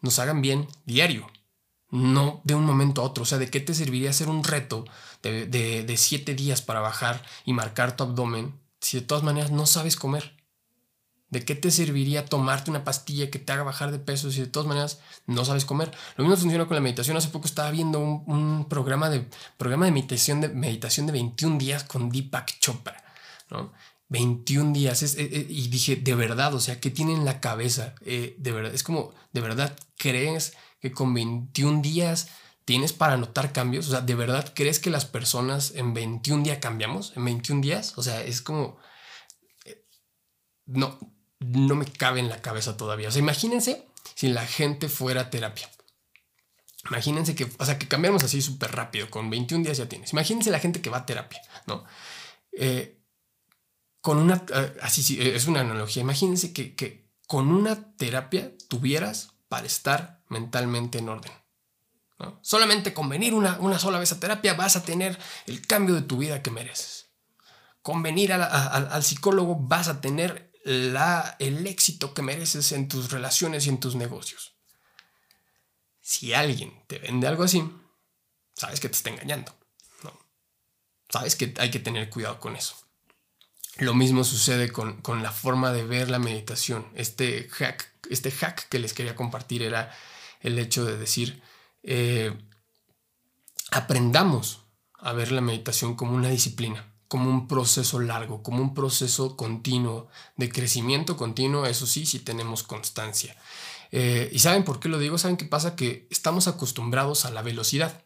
[0.00, 1.26] nos hagan bien diario,
[1.90, 3.22] no de un momento a otro.
[3.22, 4.84] O sea, ¿de qué te serviría hacer un reto
[5.22, 9.66] de, de, siete días para bajar y marcar tu abdomen si de todas maneras no
[9.66, 10.37] sabes comer?
[11.30, 14.46] ¿De qué te serviría tomarte una pastilla que te haga bajar de peso si de
[14.46, 15.90] todas maneras no sabes comer?
[16.16, 17.18] Lo mismo funciona con la meditación.
[17.18, 21.84] Hace poco estaba viendo un, programa, de, programa de, meditación de meditación de 21 días
[21.84, 23.04] con Deepak Chopra,
[23.50, 23.72] ¿no?
[24.08, 25.02] 21 días.
[25.02, 27.94] Eh, eh, y dije, de verdad, o sea, ¿qué tiene en la cabeza?
[28.06, 32.30] Eh, de verdad, es como, ¿de verdad crees que con 21 días
[32.64, 33.88] tienes para notar cambios?
[33.88, 37.12] O sea, ¿de verdad crees que las personas en 21 días cambiamos?
[37.16, 37.92] ¿En 21 días?
[37.96, 38.78] O sea, es como...
[40.64, 40.98] No,
[41.40, 43.08] no me cabe en la cabeza todavía.
[43.08, 45.70] O sea, imagínense si la gente fuera a terapia.
[46.88, 50.12] Imagínense que, o sea, que cambiamos así súper rápido, con 21 días ya tienes.
[50.12, 51.84] Imagínense la gente que va a terapia, ¿no?
[52.52, 52.98] Eh,
[54.00, 56.02] con una, eh, así sí, es una analogía.
[56.02, 61.32] Imagínense que, que, con una terapia tuvieras para estar mentalmente en orden.
[62.18, 62.38] ¿no?
[62.42, 66.02] Solamente con venir una, una sola vez a terapia vas a tener el cambio de
[66.02, 67.10] tu vida que mereces.
[67.82, 73.66] Con venir al psicólogo vas a tener la, el éxito que mereces en tus relaciones
[73.66, 74.54] y en tus negocios.
[76.00, 77.62] Si alguien te vende algo así,
[78.54, 79.54] sabes que te está engañando.
[80.02, 80.18] ¿no?
[81.08, 82.76] Sabes que hay que tener cuidado con eso.
[83.76, 86.86] Lo mismo sucede con, la forma de ver la meditación.
[86.94, 89.94] Este hack, este hack que les quería compartir era
[90.40, 91.42] el hecho de decir,
[91.84, 92.36] eh,
[93.70, 99.36] aprendamos a ver la meditación como una disciplina como un proceso largo, como un proceso
[99.36, 103.34] continuo, de crecimiento continuo, eso sí, si tenemos constancia.
[103.90, 105.16] Eh, ¿Y saben por qué lo digo?
[105.16, 105.74] ¿Saben qué pasa?
[105.74, 108.02] Que estamos acostumbrados a la velocidad.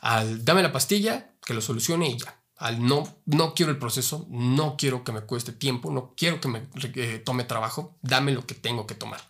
[0.00, 2.40] Al dame la pastilla, que lo solucione y ya.
[2.56, 6.48] Al no, no quiero el proceso, no quiero que me cueste tiempo, no quiero que
[6.48, 6.62] me
[6.94, 9.20] eh, tome trabajo, dame lo que tengo que tomar.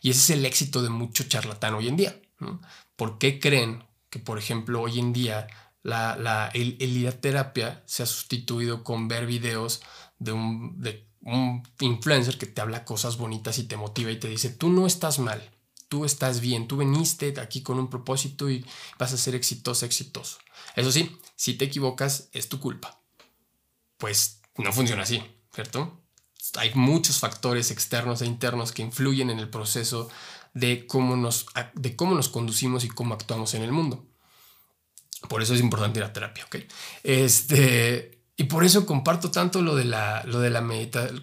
[0.00, 2.18] Y ese es el éxito de mucho charlatán hoy en día.
[2.96, 5.46] ¿Por qué creen que, por ejemplo, hoy en día
[5.82, 9.82] la, la, el, ir a terapia se ha sustituido con ver videos
[10.18, 14.28] de un, de un influencer que te habla cosas bonitas y te motiva y te
[14.28, 15.50] dice, tú no estás mal,
[15.88, 18.64] tú estás bien, tú veniste aquí con un propósito y
[18.98, 20.38] vas a ser exitoso, exitoso.
[20.76, 23.00] Eso sí, si te equivocas, es tu culpa.
[23.96, 25.22] Pues no funciona así,
[25.54, 26.02] ¿cierto?
[26.56, 30.08] Hay muchos factores externos e internos que influyen en el proceso
[30.54, 34.09] de cómo nos, de cómo nos conducimos y cómo actuamos en el mundo.
[35.28, 36.56] Por eso es importante ir a terapia, ¿ok?
[37.02, 41.20] Este, y por eso comparto tanto lo de la, lo de la meditación,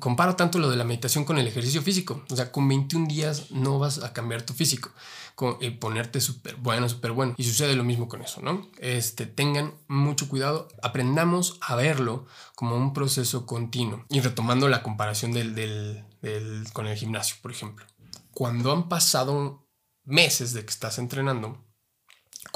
[0.00, 2.24] comparo tanto lo de la meditación con el ejercicio físico.
[2.30, 4.90] O sea, con 21 días no vas a cambiar tu físico
[5.34, 7.34] con, y ponerte súper bueno, súper bueno.
[7.36, 8.70] Y sucede lo mismo con eso, ¿no?
[8.78, 14.06] Este, tengan mucho cuidado, aprendamos a verlo como un proceso continuo.
[14.08, 17.84] Y retomando la comparación del, del, del, con el gimnasio, por ejemplo.
[18.30, 19.68] Cuando han pasado
[20.04, 21.65] meses de que estás entrenando,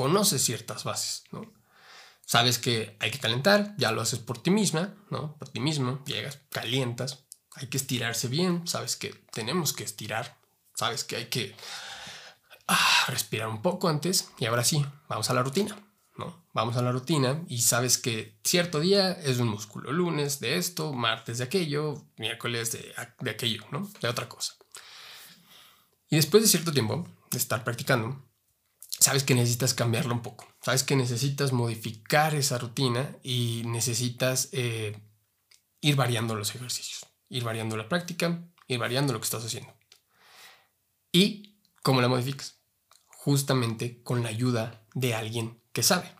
[0.01, 1.43] conoces ciertas bases, ¿no?
[2.25, 5.37] Sabes que hay que calentar, ya lo haces por ti misma, ¿no?
[5.37, 10.39] Por ti mismo, llegas, calientas, hay que estirarse bien, sabes que tenemos que estirar,
[10.75, 11.55] sabes que hay que
[12.67, 15.77] ah, respirar un poco antes y ahora sí, vamos a la rutina,
[16.17, 16.47] ¿no?
[16.55, 20.95] Vamos a la rutina y sabes que cierto día es un músculo, lunes de esto,
[20.95, 23.87] martes de aquello, miércoles de, de aquello, ¿no?
[24.01, 24.55] De otra cosa.
[26.09, 28.30] Y después de cierto tiempo de estar practicando,
[29.01, 35.01] sabes que necesitas cambiarlo un poco, sabes que necesitas modificar esa rutina y necesitas eh,
[35.81, 39.75] ir variando los ejercicios, ir variando la práctica, ir variando lo que estás haciendo.
[41.13, 42.61] ¿Y cómo la modificas?
[43.07, 46.15] Justamente con la ayuda de alguien que sabe,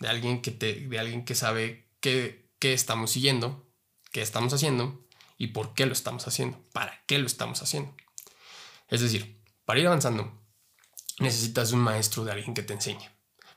[0.00, 3.70] de alguien que, te, de alguien que sabe qué, qué estamos siguiendo,
[4.10, 7.94] qué estamos haciendo y por qué lo estamos haciendo, para qué lo estamos haciendo.
[8.88, 10.37] Es decir, para ir avanzando,
[11.20, 13.10] necesitas un maestro de alguien que te enseñe.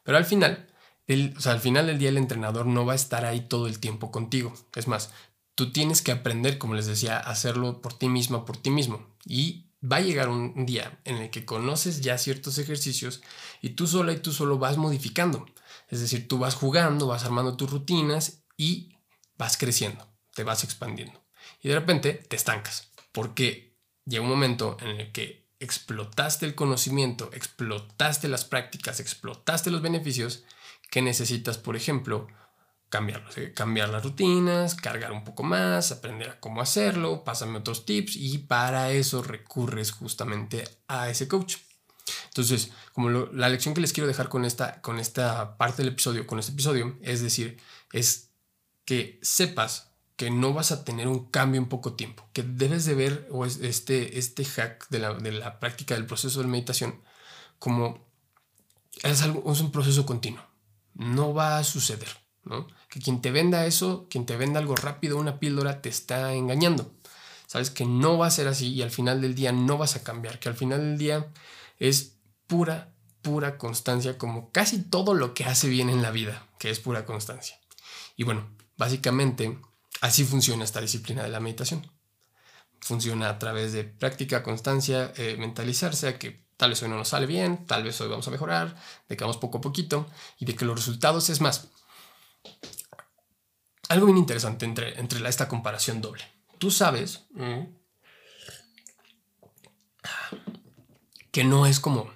[0.03, 0.67] Pero al final,
[1.07, 4.11] el, al final del día el entrenador no va a estar ahí todo el tiempo
[4.11, 4.53] contigo.
[4.75, 5.11] Es más,
[5.55, 9.07] tú tienes que aprender, como les decía, a hacerlo por ti misma, por ti mismo.
[9.25, 13.21] Y va a llegar un día en el que conoces ya ciertos ejercicios
[13.61, 15.45] y tú sola y tú solo vas modificando.
[15.89, 18.95] Es decir, tú vas jugando, vas armando tus rutinas y
[19.37, 21.21] vas creciendo, te vas expandiendo.
[21.61, 27.29] Y de repente te estancas, porque llega un momento en el que explotaste el conocimiento,
[27.33, 30.43] explotaste las prácticas, explotaste los beneficios
[30.89, 32.27] que necesitas, por ejemplo,
[32.89, 33.53] cambiarlos, ¿eh?
[33.53, 38.39] cambiar las rutinas, cargar un poco más, aprender a cómo hacerlo, pásame otros tips y
[38.39, 41.57] para eso recurres justamente a ese coach.
[42.25, 46.27] Entonces, como la lección que les quiero dejar con esta, con esta parte del episodio,
[46.27, 47.57] con este episodio, es decir,
[47.93, 48.31] es
[48.83, 49.90] que sepas
[50.21, 53.43] que no vas a tener un cambio en poco tiempo, que debes de ver o
[53.43, 57.01] este, este hack de la, práctica del proceso de meditación
[57.57, 58.05] como
[59.01, 60.45] es, algo, es un proceso continuo,
[60.93, 62.07] no va a suceder,
[62.43, 62.67] ¿no?
[62.87, 66.93] Que quien te venda eso, quien te venda algo rápido, una píldora, te está engañando.
[67.47, 70.03] Sabes que no va a ser así y al final del día no vas a
[70.03, 71.31] cambiar, que al final del día
[71.79, 76.69] es pura, pura constancia, como casi todo lo que hace bien en la vida, que
[76.69, 77.59] es pura constancia.
[78.15, 79.57] Y bueno, básicamente
[80.01, 81.89] así funciona esta disciplina de la meditación.
[82.81, 87.09] Funciona a través de práctica, constancia, eh, mentalizarse a que tal vez hoy no nos
[87.09, 88.75] sale bien, tal vez hoy vamos a mejorar,
[89.07, 90.07] de que vamos poco a poquito
[90.39, 91.69] y de que los resultados es más.
[93.89, 96.23] Algo bien interesante entre, entre esta comparación doble.
[96.57, 97.25] Tú sabes
[101.31, 102.11] que no es como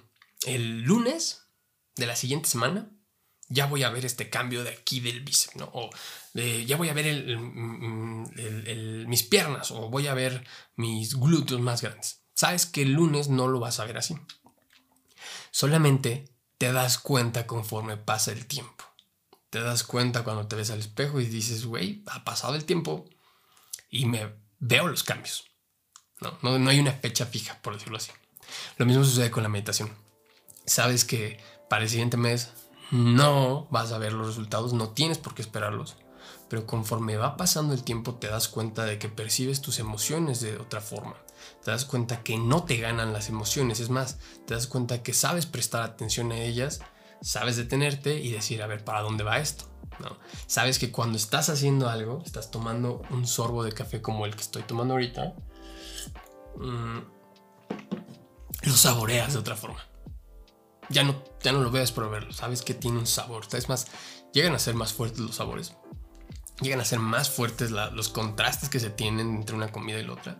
[0.46, 1.48] el lunes
[1.96, 2.90] de la siguiente semana
[3.48, 5.70] ya voy a ver este cambio de aquí del bíceps, ¿no?
[5.72, 5.90] O
[6.34, 7.38] ya voy a ver
[9.06, 12.22] mis piernas o voy a ver mis glúteos más grandes.
[12.34, 14.16] Sabes que el lunes no lo vas a ver así.
[15.50, 16.28] Solamente
[16.58, 18.84] te das cuenta conforme pasa el tiempo.
[19.48, 23.08] Te das cuenta cuando te ves al espejo y dices, güey, ha pasado el tiempo
[23.88, 25.44] y me veo los cambios.
[26.20, 28.10] No, no, no hay una fecha fija, por decirlo así.
[28.76, 29.90] Lo mismo sucede con la meditación.
[30.66, 32.50] Sabes que para el siguiente mes
[32.90, 35.96] no vas a ver los resultados, no tienes por qué esperarlos.
[36.48, 40.56] Pero conforme va pasando el tiempo te das cuenta de que percibes tus emociones de
[40.58, 41.16] otra forma.
[41.64, 43.80] Te das cuenta que no te ganan las emociones.
[43.80, 46.80] Es más, te das cuenta que sabes prestar atención a ellas,
[47.20, 49.64] sabes detenerte y decir, a ver, ¿para dónde va esto?
[49.98, 50.18] ¿No?
[50.46, 54.42] Sabes que cuando estás haciendo algo, estás tomando un sorbo de café como el que
[54.42, 55.34] estoy tomando ahorita,
[56.56, 56.98] mm,
[58.62, 59.80] lo saboreas de otra forma
[60.88, 63.46] ya no, ya no lo ves por verlo, sabes que tiene un sabor.
[63.52, 63.86] Es más,
[64.32, 65.74] llegan a ser más fuertes los sabores.
[66.60, 70.14] Llegan a ser más fuertes los contrastes que se tienen entre una comida y la
[70.14, 70.38] otra.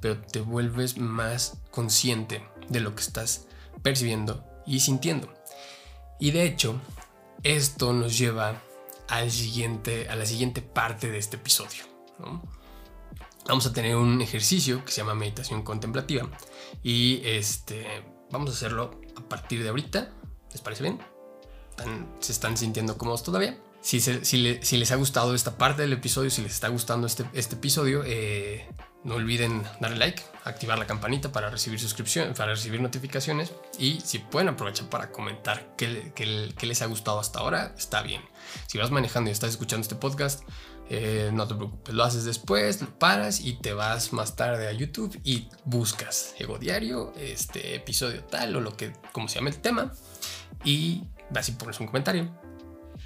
[0.00, 3.46] Pero te vuelves más consciente de lo que estás
[3.82, 5.32] percibiendo y sintiendo.
[6.20, 6.78] Y de hecho,
[7.42, 8.62] esto nos lleva
[9.08, 11.84] al siguiente, a la siguiente parte de este episodio.
[13.46, 16.28] Vamos a tener un ejercicio que se llama meditación contemplativa.
[16.82, 17.86] Y este
[18.30, 20.10] Vamos a hacerlo partir de ahorita.
[20.52, 20.98] ¿Les parece bien?
[22.20, 23.58] ¿Se están sintiendo cómodos todavía?
[23.80, 24.36] Si, si,
[24.78, 28.66] les ha gustado esta parte del episodio, si les está gustando este, este episodio, eh,
[29.04, 34.18] no olviden darle like, activar la campanita para recibir suscripción, para recibir notificaciones y si
[34.18, 38.22] pueden aprovechar para comentar qué, qué les ha gustado hasta ahora, está bien.
[38.66, 40.42] Si vas manejando y estás escuchando este podcast,
[40.88, 44.72] eh, no te preocupes, lo haces después, lo paras y te vas más tarde a
[44.72, 49.58] YouTube y buscas Ego Diario, este episodio tal o lo que, como se llama el
[49.58, 49.92] tema,
[50.64, 52.30] y vas y pones un comentario,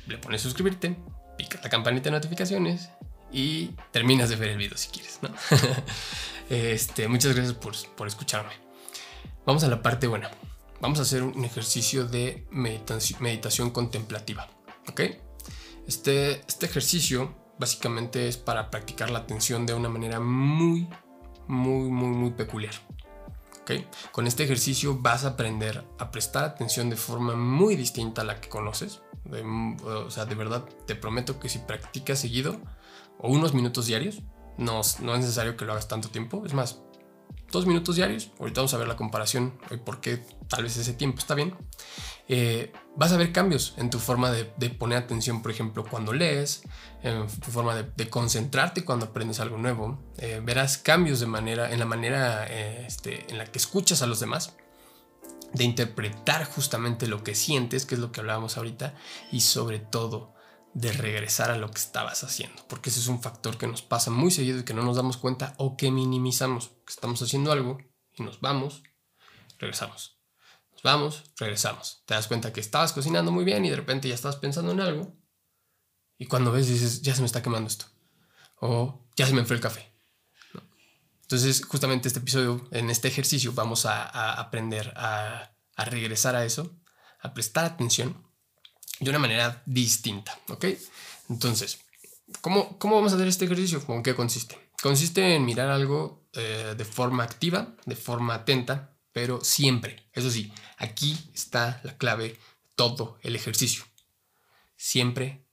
[0.06, 0.94] le pones suscribirte,
[1.38, 2.90] picas la campanita de notificaciones
[3.32, 5.30] y terminas de ver el video si quieres, ¿no?
[6.50, 8.52] este, muchas gracias por, por escucharme.
[9.46, 10.30] Vamos a la parte buena.
[10.80, 14.48] Vamos a hacer un ejercicio de meditación, meditación contemplativa,
[14.88, 15.00] ¿ok?
[15.86, 20.88] Este, este ejercicio básicamente es para practicar la atención de una manera muy,
[21.46, 22.74] muy, muy, muy peculiar.
[23.60, 23.86] ¿Okay?
[24.10, 28.40] Con este ejercicio vas a aprender a prestar atención de forma muy distinta a la
[28.40, 29.02] que conoces.
[29.84, 32.58] o sea, de verdad te prometo que si practicas seguido
[33.18, 34.22] o unos minutos diarios,
[34.56, 36.42] no es necesario que lo hagas tanto tiempo.
[36.46, 36.80] Es más,
[37.50, 38.30] dos minutos diarios.
[38.38, 41.54] Ahorita vamos a ver la comparación y por qué tal vez ese tiempo está bien.
[42.28, 46.62] Eh, vas a ver cambios en tu forma de, poner atención, por ejemplo, cuando lees,
[47.02, 49.98] en tu forma de, concentrarte cuando aprendes algo nuevo.
[50.18, 54.06] Eh, verás cambios de manera, en la manera eh, este, en la que escuchas a
[54.06, 54.54] los demás,
[55.52, 58.94] de interpretar justamente lo que sientes, que es lo que hablábamos ahorita,
[59.32, 60.32] y sobre todo
[60.74, 64.10] de regresar a lo que estabas haciendo, porque ese es un factor que nos pasa
[64.10, 67.78] muy seguido y que no nos damos cuenta o que minimizamos, que estamos haciendo algo
[68.12, 68.82] y nos vamos,
[69.58, 70.20] regresamos
[70.82, 72.02] vamos, regresamos.
[72.06, 74.80] Te das cuenta que estabas cocinando muy bien y de repente ya estás pensando en
[74.80, 75.16] algo.
[76.18, 77.86] Y cuando ves dices, ya se me está quemando esto.
[78.56, 79.92] O ya se me enfrió el café.
[81.22, 86.76] Entonces, justamente este episodio, en este ejercicio, vamos a, aprender a, regresar a eso,
[87.20, 88.26] a prestar atención
[88.98, 90.38] de una manera distinta.
[90.48, 90.66] ¿Ok?
[91.28, 91.80] Entonces,
[92.40, 93.84] ¿cómo, cómo vamos a hacer este ejercicio?
[93.84, 94.58] ¿Con qué consiste?
[94.82, 100.52] Consiste en mirar algo eh, de forma activa, de forma atenta, pero siempre, eso sí,
[100.78, 102.38] aquí está la clave,
[102.76, 103.84] todo el ejercicio.
[104.76, 105.44] Siempre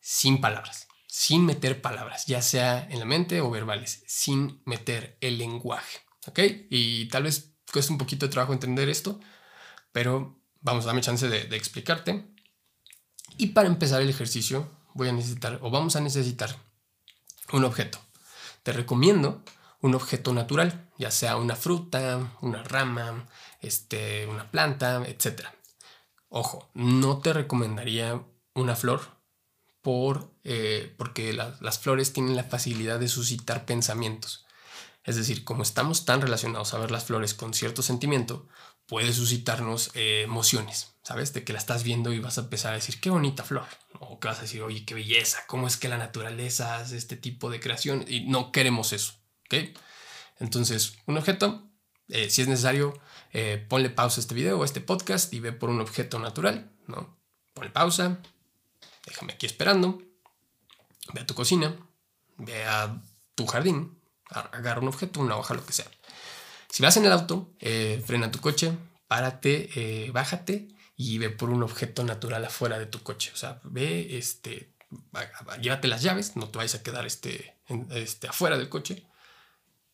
[0.00, 5.38] sin palabras, sin meter palabras, ya sea en la mente o verbales, sin meter el
[5.38, 5.98] lenguaje.
[6.26, 6.40] ¿Ok?
[6.70, 9.18] Y tal vez cueste un poquito de trabajo entender esto,
[9.92, 12.37] pero vamos a darme chance de explicarte.
[13.36, 16.56] Y para empezar el ejercicio, voy a necesitar o vamos a necesitar
[17.52, 17.98] un objeto.
[18.62, 19.42] Te recomiendo
[19.80, 23.26] un objeto natural, ya sea una fruta, una rama,
[23.60, 25.46] este, una planta, etc.
[26.28, 28.22] Ojo, no te recomendaría
[28.54, 29.18] una flor
[29.82, 34.44] por, eh, porque las flores tienen la facilidad de suscitar pensamientos.
[35.04, 38.46] Es decir, como estamos tan relacionados a ver las flores con cierto sentimiento,
[38.86, 41.32] puede suscitarnos eh, emociones, ¿sabes?
[41.32, 43.64] De que la estás viendo y vas a empezar a decir, qué bonita flor.
[43.98, 47.16] O que vas a decir, oye, qué belleza, cómo es que la naturaleza hace este
[47.16, 48.04] tipo de creación.
[48.06, 49.14] Y no queremos eso,
[49.46, 49.74] ¿ok?
[50.38, 51.66] Entonces, un objeto,
[52.08, 52.92] eh, si es necesario,
[53.32, 56.18] eh, ponle pausa a este video o a este podcast y ve por un objeto
[56.18, 57.18] natural, ¿no?
[57.54, 58.18] Ponle pausa,
[59.06, 60.02] déjame aquí esperando,
[61.14, 61.74] ve a tu cocina,
[62.36, 63.02] ve a
[63.34, 65.90] tu jardín, agarra un objeto, una hoja, lo que sea.
[66.68, 71.48] Si vas en el auto, eh, frena tu coche, párate, eh, bájate y ve por
[71.48, 73.30] un objeto natural afuera de tu coche.
[73.32, 74.74] O sea, ve, este,
[75.62, 77.56] llévate las llaves, no te vayas a quedar este,
[77.90, 79.06] este, afuera del coche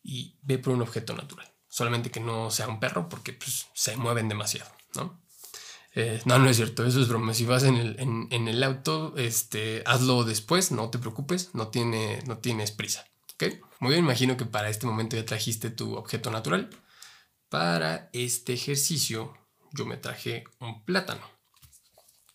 [0.01, 1.47] y ve por un objeto natural.
[1.69, 5.21] Solamente que no sea un perro porque pues, se mueven demasiado, ¿no?
[5.93, 7.35] Eh, no, no es cierto, eso es broma.
[7.35, 12.23] Si vas en el, en, el auto, este, hazlo después, no te preocupes, no, tiene,
[12.25, 13.05] no tienes prisa.
[13.79, 16.71] Muy bien, imagino que para este momento ya trajiste tu objeto natural.
[17.47, 19.44] Para este ejercicio
[19.75, 21.29] yo me traje un plátano.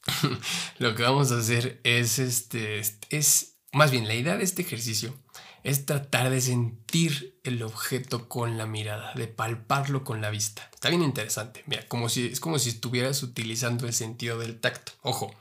[0.79, 5.15] Lo que vamos a hacer es este, es más bien la idea de este ejercicio
[5.63, 10.69] es tratar de sentir el objeto con la mirada, de palparlo con la vista.
[10.73, 11.63] Está bien interesante.
[11.67, 14.93] Mira, como si, es como si estuvieras utilizando el sentido del tacto.
[15.03, 15.35] Ojo,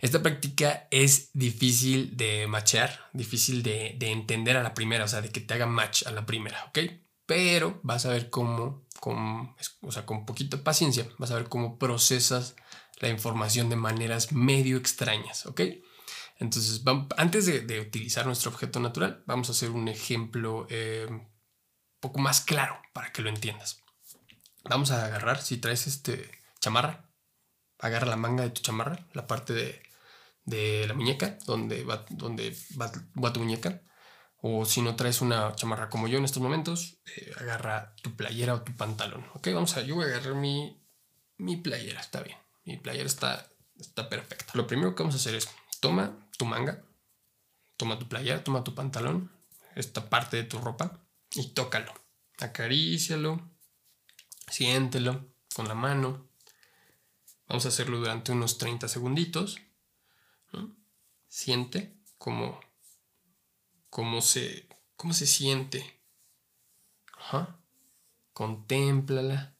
[0.00, 5.30] esta práctica es difícil de machear, difícil de, entender a la primera, o sea, de
[5.30, 6.78] que te haga match a la primera, ¿ok?
[7.26, 11.76] Pero vas a ver cómo, con, o sea, con poquita paciencia, vas a ver cómo
[11.76, 12.54] procesas
[13.00, 15.60] la información de maneras medio extrañas, ¿ok?
[16.38, 16.84] Entonces,
[17.16, 21.08] antes de, utilizar nuestro objeto natural, vamos a hacer un ejemplo eh,
[21.98, 23.82] poco más claro para que lo entiendas.
[24.70, 27.10] Vamos a agarrar, si traes este chamarra,
[27.80, 29.82] agarra la manga de tu chamarra, la parte de,
[30.44, 33.82] de la muñeca, donde va, donde va, tu muñeca.
[34.44, 38.54] O si no traes una chamarra como yo en estos momentos, eh, agarra tu playera
[38.54, 39.24] o tu pantalón.
[39.34, 40.82] Ok, vamos a, yo voy a agarrar mi,
[41.38, 42.36] mi playera, está bien.
[42.64, 44.52] Mi playera está, está perfecta.
[44.54, 46.82] Lo primero que vamos a hacer es, toma tu manga,
[47.76, 49.30] toma tu playera, toma tu pantalón,
[49.76, 51.00] esta parte de tu ropa
[51.34, 51.94] y tócalo.
[52.40, 53.40] Acarícialo,
[54.50, 56.28] siéntelo con la mano.
[57.46, 59.60] Vamos a hacerlo durante unos 30 segunditos.
[61.28, 62.60] Siente cómo,
[63.92, 66.00] cómo, se, cómo se siente.
[67.18, 67.60] Ajá.
[68.32, 69.54] Contémplala.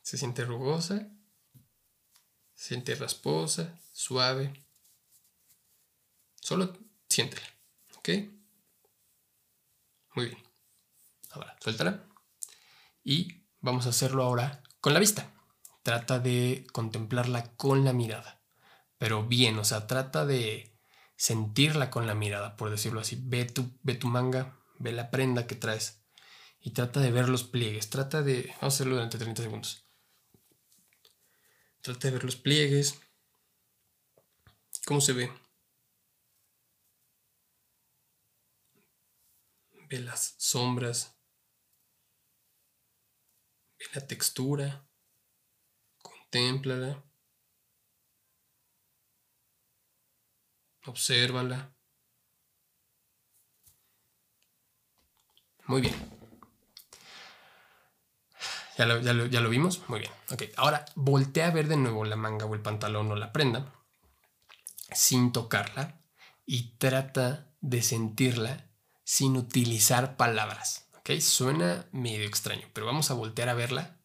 [0.00, 1.12] Se siente rugosa.
[2.54, 4.64] Se siente rasposa, suave.
[6.40, 6.72] Solo
[7.10, 7.46] siéntela.
[7.98, 8.08] ¿Ok?
[10.14, 10.42] Muy bien.
[11.32, 12.08] Ahora, suéltala.
[13.04, 15.30] Y vamos a hacerlo ahora con la vista
[15.82, 18.40] trata de contemplarla con la mirada,
[18.98, 20.75] pero bien, o sea, trata de
[21.16, 23.18] sentirla con la mirada, por decirlo así.
[23.20, 26.04] Ve tu, ve tu manga, ve la prenda que traes
[26.60, 29.88] y trata de ver los pliegues, trata de, vamos a hacerlo durante 30 segundos.
[31.80, 33.00] Trata de ver los pliegues,
[34.84, 35.32] cómo se ve.
[39.88, 41.16] Ve las sombras,
[43.78, 44.88] ve la textura.
[46.02, 47.05] Contémplala.
[50.86, 51.74] Obsérvala.
[55.66, 55.94] Muy bien.
[58.78, 59.88] ¿Ya lo, ya, lo, vimos?
[59.88, 60.12] Muy bien.
[60.30, 63.72] Ok, ahora voltea a ver de nuevo la manga o el pantalón o la prenda
[64.92, 66.02] sin tocarla
[66.44, 68.70] y trata de sentirla
[69.02, 70.90] sin utilizar palabras.
[70.98, 73.98] Ok, suena medio extraño, pero vamos a voltear a verla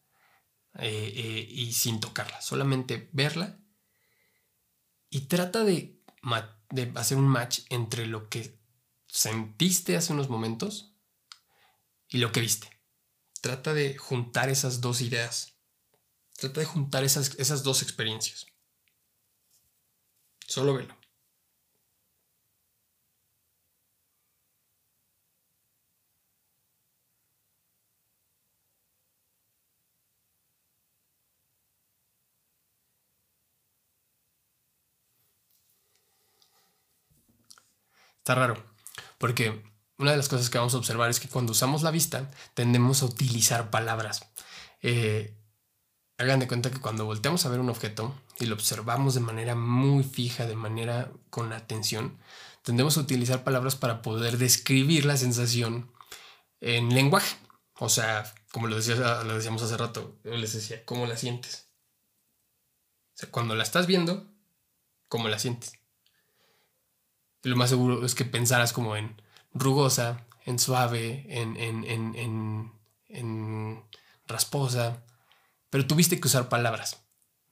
[0.78, 3.58] eh, eh, y sin tocarla, solamente verla
[5.10, 6.00] y trata de,
[6.72, 8.58] de hacer un match entre lo que
[9.06, 10.94] sentiste hace unos momentos
[12.08, 12.68] y lo que viste.
[13.40, 15.54] Trata de juntar esas dos ideas.
[16.38, 18.46] Trata de juntar esas, esas dos experiencias.
[20.46, 21.01] Solo velo.
[38.22, 38.54] Está raro,
[39.18, 39.64] porque
[39.98, 43.02] una de las cosas que vamos a observar es que cuando usamos la vista tendemos
[43.02, 44.30] a utilizar palabras.
[44.80, 45.34] Eh,
[46.18, 49.56] hagan de cuenta que cuando volteamos a ver un objeto y lo observamos de manera
[49.56, 52.16] muy fija, de manera con atención,
[52.62, 55.90] tendemos a utilizar palabras para poder describir la sensación
[56.60, 57.36] en lenguaje.
[57.74, 58.94] O sea, como lo, decía,
[59.24, 61.66] lo decíamos hace rato, les decía, ¿cómo la sientes?
[63.16, 64.32] O sea, cuando la estás viendo,
[65.08, 65.81] ¿cómo la sientes?
[67.42, 69.20] Lo más seguro es que pensaras como en
[69.52, 72.72] rugosa, en suave, en, en, en,
[73.08, 73.82] en,
[74.26, 75.04] rasposa,
[75.70, 77.04] pero tuviste que usar palabras.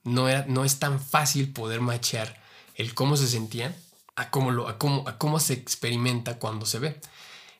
[0.03, 2.41] No, era, no es tan fácil poder machear
[2.75, 3.75] el cómo se sentía
[4.15, 6.99] a cómo, lo, a cómo, a cómo se experimenta cuando se ve.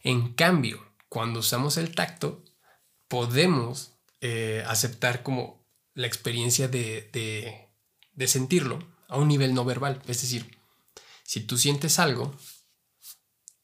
[0.02, 2.44] En cambio, cuando usamos el tacto,
[3.08, 7.70] podemos eh, aceptar como la experiencia de, de,
[8.14, 10.02] de sentirlo a un nivel no verbal.
[10.08, 10.61] Es decir,
[11.32, 12.36] si tú sientes algo,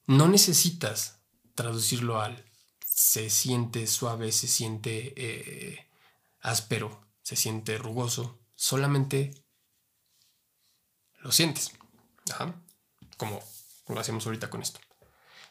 [0.06, 1.20] no necesitas
[1.54, 2.46] traducirlo al
[2.80, 5.90] se siente suave, se siente eh,
[6.40, 9.44] áspero, se siente rugoso, solamente
[11.20, 11.74] lo sientes.
[13.18, 13.44] Como
[13.90, 14.80] lo hacemos ahorita con esto.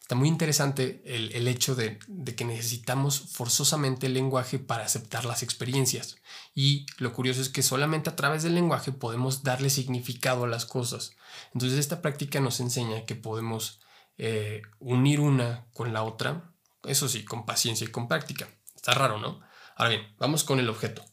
[0.07, 1.99] Está muy interesante el, hecho de,
[2.35, 6.17] que necesitamos forzosamente el lenguaje para aceptar las experiencias.
[6.55, 10.65] Y lo curioso es que solamente a través del lenguaje podemos darle significado a las
[10.65, 11.17] cosas.
[11.55, 13.81] Entonces esta práctica nos enseña que podemos
[14.19, 16.53] eh, unir una con la otra,
[16.85, 18.49] eso sí, con paciencia y con práctica.
[18.75, 19.41] Está raro, ¿no?
[19.77, 21.05] Ahora bien, vamos con el objeto.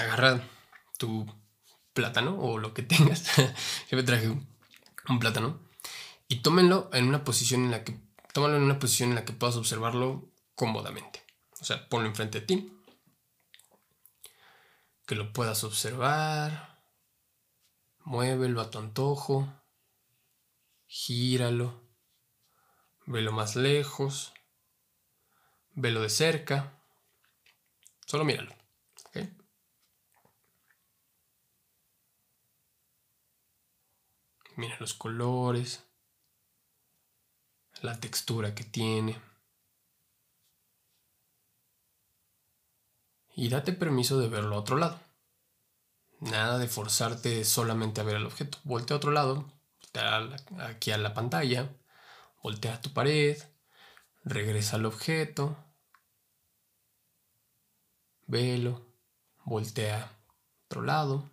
[0.00, 0.42] Agarra
[0.98, 1.26] tu
[1.92, 3.24] plátano o lo que tengas.
[3.90, 4.52] Yo me traje un
[5.08, 5.60] un plátano,
[6.28, 7.98] y tómenlo en una posición en la que,
[8.32, 11.24] tómalo en una posición en la que puedas observarlo cómodamente.
[11.60, 12.72] O sea, ponlo enfrente de ti,
[15.06, 16.84] que lo puedas observar,
[17.98, 19.48] muévelo a tu antojo,
[20.86, 21.82] gíralo,
[23.06, 24.32] velo más lejos,
[25.72, 26.82] velo de cerca,
[28.06, 28.54] solo míralo.
[34.54, 35.82] Mira los colores,
[37.80, 39.31] la textura que tiene.
[43.34, 45.00] Y date permiso de verlo a otro lado.
[46.20, 48.58] Nada de forzarte solamente a ver el objeto.
[48.64, 49.50] Voltea a otro lado,
[50.60, 51.68] aquí a la pantalla,
[52.42, 53.36] voltea a tu pared,
[54.24, 55.56] regresa al objeto,
[58.26, 58.86] velo,
[59.44, 60.10] voltea a
[60.66, 61.30] otro lado.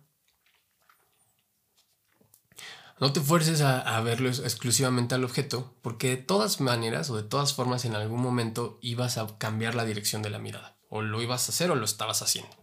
[2.98, 7.54] No te fuerces a, verlo exclusivamente al objeto, porque de todas maneras o de todas
[7.54, 10.76] formas en algún momento ibas a cambiar la dirección de la mirada.
[10.90, 12.54] O lo ibas a hacer o lo estabas haciendo.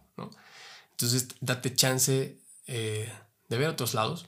[0.92, 3.12] Entonces date chance eh,
[3.48, 4.26] de ver otros lados.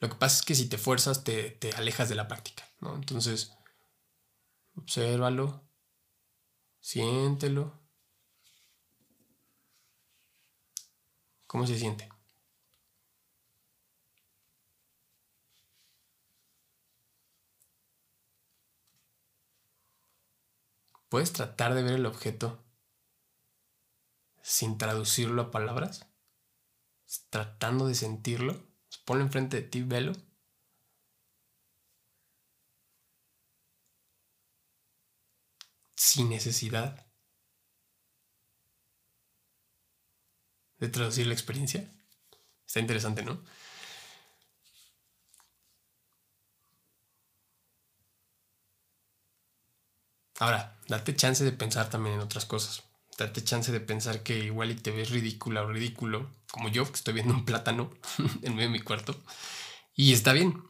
[0.00, 2.64] Lo que pasa es que si te fuerzas te, te alejas de la práctica.
[2.80, 2.94] ¿no?
[2.94, 3.52] Entonces,
[4.76, 5.62] obsérvalo,
[6.80, 7.78] siéntelo.
[11.46, 12.08] ¿Cómo se siente?
[21.08, 22.62] ¿Puedes tratar de ver el objeto
[24.48, 26.06] sin traducirlo a palabras?
[27.30, 28.66] Tratando de sentirlo.
[29.04, 30.12] Ponlo enfrente de ti, velo.
[35.96, 37.06] Sin necesidad
[40.78, 41.92] de traducir la experiencia.
[42.66, 43.42] Está interesante, ¿no?
[50.40, 52.87] Ahora, date chance de pensar también en otras cosas.
[53.18, 56.92] Date chance de pensar que igual y te ves ridícula o ridículo, como yo, que
[56.92, 57.90] estoy viendo un plátano
[58.42, 59.20] en medio de mi cuarto.
[59.92, 60.62] Y está bien,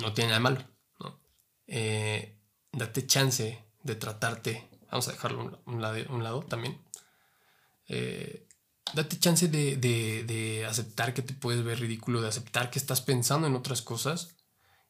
[0.00, 0.64] no tiene nada malo.
[1.00, 1.20] ¿no?
[1.66, 2.38] Eh,
[2.70, 6.80] date chance de tratarte, vamos a dejarlo un, lado, un lado, también.
[7.88, 8.46] Eh,
[8.94, 13.48] date chance de, de, aceptar que te puedes ver ridículo, de aceptar que estás pensando
[13.48, 14.36] en otras cosas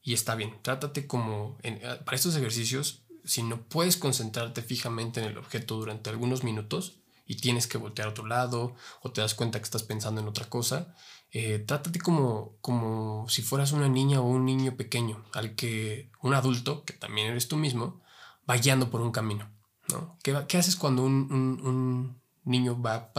[0.02, 0.60] y está bien.
[0.60, 6.08] Trátate como, en, para estos ejercicios, si no puedes concentrarte fijamente en el objeto durante
[6.08, 9.82] algunos minutos y tienes que voltear a otro lado o te das cuenta que estás
[9.82, 10.94] pensando en otra cosa,
[11.30, 16.32] eh, trátate como, como si fueras una niña o un niño pequeño, al que un
[16.32, 18.00] adulto, que también eres tú mismo,
[18.48, 19.50] va guiando por un camino.
[19.90, 20.16] ¿no?
[20.22, 23.12] ¿Qué, haces cuando un, niño va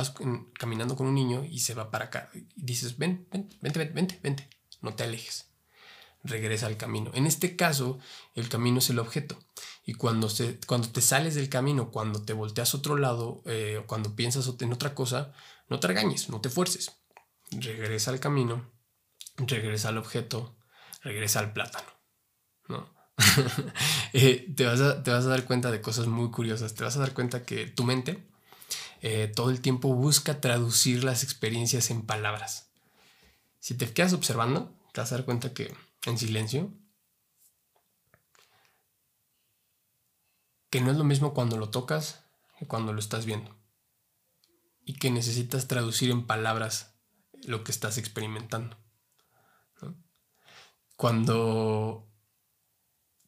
[0.57, 2.31] caminando con un niño y se va para acá?
[2.33, 4.49] Y dices, ven, ven, vente, vente, vente, vente,
[4.81, 5.49] no te alejes
[6.23, 7.11] regresa al camino.
[7.13, 7.99] En este caso,
[8.35, 9.37] el camino es el objeto.
[9.89, 13.81] Y cuando, se, cuando te sales del camino, cuando te volteas a otro lado, eh,
[13.87, 15.33] cuando piensas en otra cosa,
[15.67, 17.01] no te regañes, no te fuerces.
[17.49, 18.71] Regresa al camino,
[19.37, 20.59] regresa al objeto,
[21.01, 21.89] regresa al plátano.
[22.67, 22.93] ¿no?
[24.13, 26.75] Eh, te, vas a, te, vas a, dar cuenta de cosas muy curiosas.
[26.75, 28.29] Te vas a dar cuenta que tu mente
[29.01, 32.69] eh, todo el tiempo busca traducir las experiencias en palabras.
[33.59, 35.73] Si te quedas observando, te vas a dar cuenta que
[36.05, 36.71] en silencio,
[40.69, 42.25] que no es lo mismo cuando lo tocas
[42.57, 43.55] que cuando lo estás viendo.
[44.85, 46.95] Y que necesitas traducir en palabras
[47.43, 48.77] lo que estás experimentando.
[50.95, 52.11] Cuando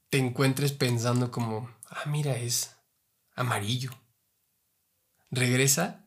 [0.09, 2.75] te encuentres pensando como, ah, mira, es
[3.33, 3.91] amarillo.
[5.29, 6.05] Regresa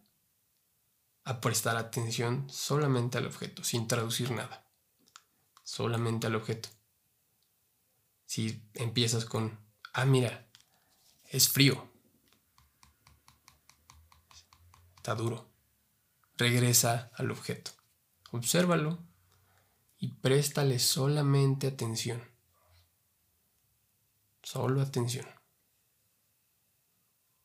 [1.24, 4.70] a prestar atención solamente al objeto, sin traducir nada.
[5.62, 6.68] Solamente al objeto.
[8.26, 9.58] Si empiezas con,
[9.94, 10.50] ah, mira,
[11.34, 11.90] es frío.
[14.96, 15.50] Está duro.
[16.36, 17.72] Regresa al objeto.
[18.30, 18.98] Obsérvalo
[19.98, 22.22] y préstale solamente atención.
[24.44, 25.26] Solo atención.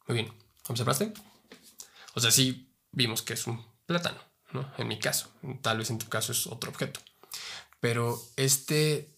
[0.07, 0.33] Muy bien.
[0.67, 1.11] ¿Observaste?
[2.13, 4.19] O sea, sí vimos que es un plátano,
[4.51, 4.71] ¿no?
[4.77, 5.31] En mi caso.
[5.63, 6.99] Tal vez en tu caso es otro objeto.
[7.79, 9.15] Pero este,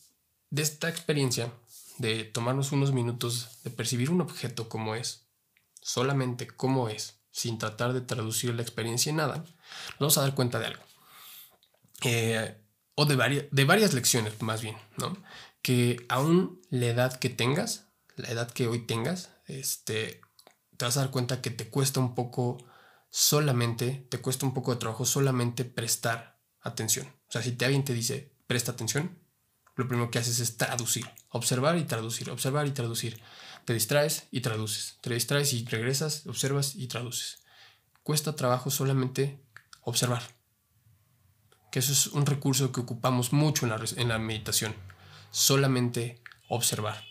[0.49, 1.51] de esta experiencia
[1.97, 5.27] de tomarnos unos minutos de percibir un objeto como es,
[5.81, 10.35] solamente como es, sin tratar de traducir la experiencia en nada, nos vamos a dar
[10.35, 10.83] cuenta de algo.
[12.03, 12.57] Eh,
[12.95, 15.15] o de, de varias lecciones más bien, ¿no?
[15.61, 20.21] Que aún la edad que tengas, la edad que hoy tengas, este,
[20.77, 22.57] te vas a dar cuenta que te cuesta un poco
[23.09, 27.07] solamente, te cuesta un poco de trabajo solamente prestar atención.
[27.27, 29.20] O sea, si te alguien te dice, presta atención,
[29.81, 33.19] lo primero que haces es traducir, observar y traducir, observar y traducir.
[33.65, 37.43] Te distraes y traduces, te distraes y regresas, observas y traduces.
[38.03, 39.39] Cuesta trabajo solamente
[39.81, 40.21] observar
[41.71, 44.75] que eso es un recurso que ocupamos mucho en la, meditación,
[45.31, 47.03] solamente observar.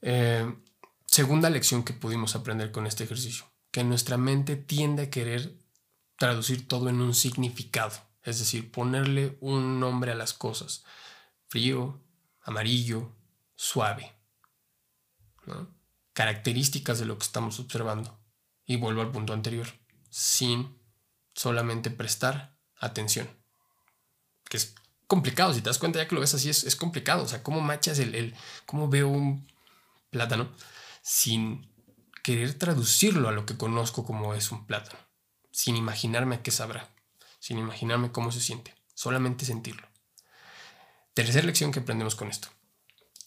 [0.00, 0.52] Eh,
[1.06, 5.56] segunda lección que pudimos aprender con este ejercicio, que nuestra mente tiende a querer
[6.16, 10.84] traducir todo en un significado, es decir, ponerle un nombre a las cosas,
[11.48, 12.00] frío,
[12.42, 13.12] amarillo,
[13.56, 14.14] suave,
[16.12, 18.18] características de lo que estamos observando.
[18.66, 19.66] Y vuelvo al punto anterior,
[20.10, 20.78] sin
[21.34, 23.28] solamente prestar atención.
[24.48, 24.74] Que es
[25.06, 27.24] complicado, si te das cuenta ya que lo ves así, es, complicado.
[27.24, 28.34] O sea, ¿cómo machas el, el,
[28.66, 29.50] cómo veo un
[30.10, 30.50] plátano
[31.02, 31.72] sin
[32.22, 34.98] querer traducirlo a lo que conozco como es un plátano?
[35.50, 36.94] Sin imaginarme a qué sabrá,
[37.40, 39.88] sin imaginarme cómo se siente, solamente sentirlo.
[41.14, 42.48] Tercera lección que aprendemos con esto.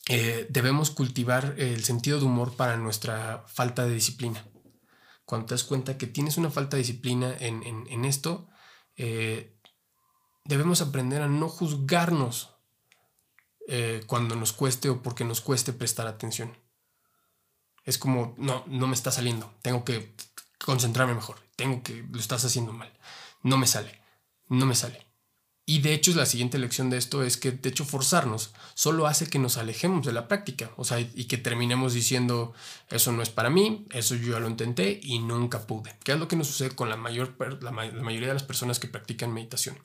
[0.08, 4.48] Eh, debemos cultivar el sentido de humor para nuestra falta de disciplina.
[5.26, 8.48] Cuando te das cuenta que tienes una falta de disciplina en, en esto,
[8.96, 9.60] eh,
[10.46, 12.56] debemos aprender a no juzgarnos
[13.68, 16.58] eh, cuando nos cueste o porque nos cueste prestar atención.
[17.86, 20.16] Es como, no, no me está saliendo, tengo que
[20.64, 22.92] concentrarme mejor, tengo que, lo estás haciendo mal,
[23.42, 24.02] no me sale,
[24.48, 25.14] no me sale.
[25.66, 29.30] Y de hecho la siguiente lección de esto es que de hecho forzarnos solo hace
[29.30, 32.54] que nos alejemos de la práctica, o sea, y que terminemos diciendo,
[32.90, 35.96] eso no es para mí, eso yo ya lo intenté y nunca pude.
[36.04, 38.90] ¿Qué es lo que nos sucede con la, mayor, la, mayoría de las personas que
[38.90, 39.78] practican meditación?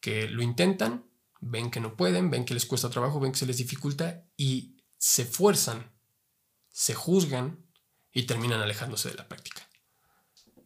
[0.00, 1.04] Que lo intentan,
[1.40, 4.78] ven que no pueden, ven que les cuesta trabajo, ven que se les dificulta y
[4.96, 5.92] se fuerzan,
[6.70, 7.66] se juzgan
[8.12, 9.57] y terminan alejándose de la práctica.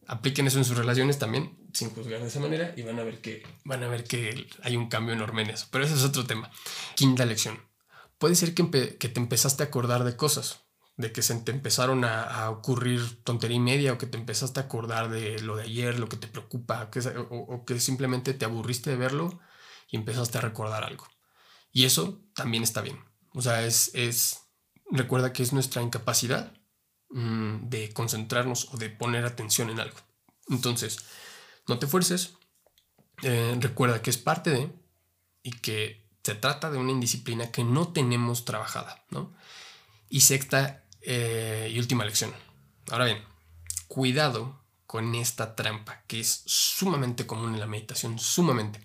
[0.07, 3.19] Apliquen eso en sus relaciones también sin juzgar de esa manera y van a ver
[3.19, 5.67] que van a ver que hay un cambio enorme en eso.
[5.71, 6.51] Pero ese es otro tema.
[6.95, 7.59] Quinta lección.
[8.17, 10.61] Puede ser que, que te empezaste a acordar de cosas,
[10.95, 14.63] de que se te empezaron a, ocurrir tontería y media o que te empezaste a
[14.63, 16.89] acordar de lo de ayer, lo que te preocupa,
[17.29, 19.39] o, que simplemente te aburriste de verlo
[19.89, 21.07] y empezaste a recordar algo.
[21.71, 23.03] Y eso también está bien.
[23.33, 24.41] O sea, es, es
[24.91, 26.53] recuerda que es nuestra incapacidad
[27.13, 29.97] mm, de concentrarnos o de poner atención en algo.
[30.49, 30.97] Entonces,
[31.67, 32.33] no te fuerces.
[33.21, 34.69] Eh, recuerda que es parte de
[35.43, 39.05] y que se trata de una indisciplina que no tenemos trabajada.
[39.09, 39.33] ¿no?
[40.09, 42.33] Y sexta eh, y última lección.
[42.89, 43.23] Ahora bien,
[43.87, 48.79] cuidado con esta trampa que es sumamente común en la meditación, sumamente.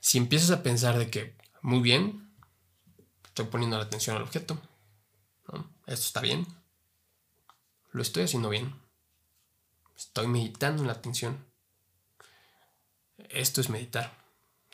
[0.00, 2.32] Si empiezas a pensar de que, muy bien,
[3.24, 4.60] estoy poniendo la atención al objeto,
[5.86, 6.46] esto está bien,
[7.96, 8.74] lo estoy haciendo bien,
[9.96, 11.46] estoy meditando en la atención,
[13.30, 14.14] esto es meditar.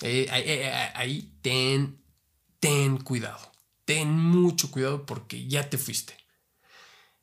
[0.00, 2.02] Eh, eh, eh, ahí ten,
[2.58, 3.52] ten cuidado.
[3.84, 6.16] Ten mucho cuidado porque ya te fuiste.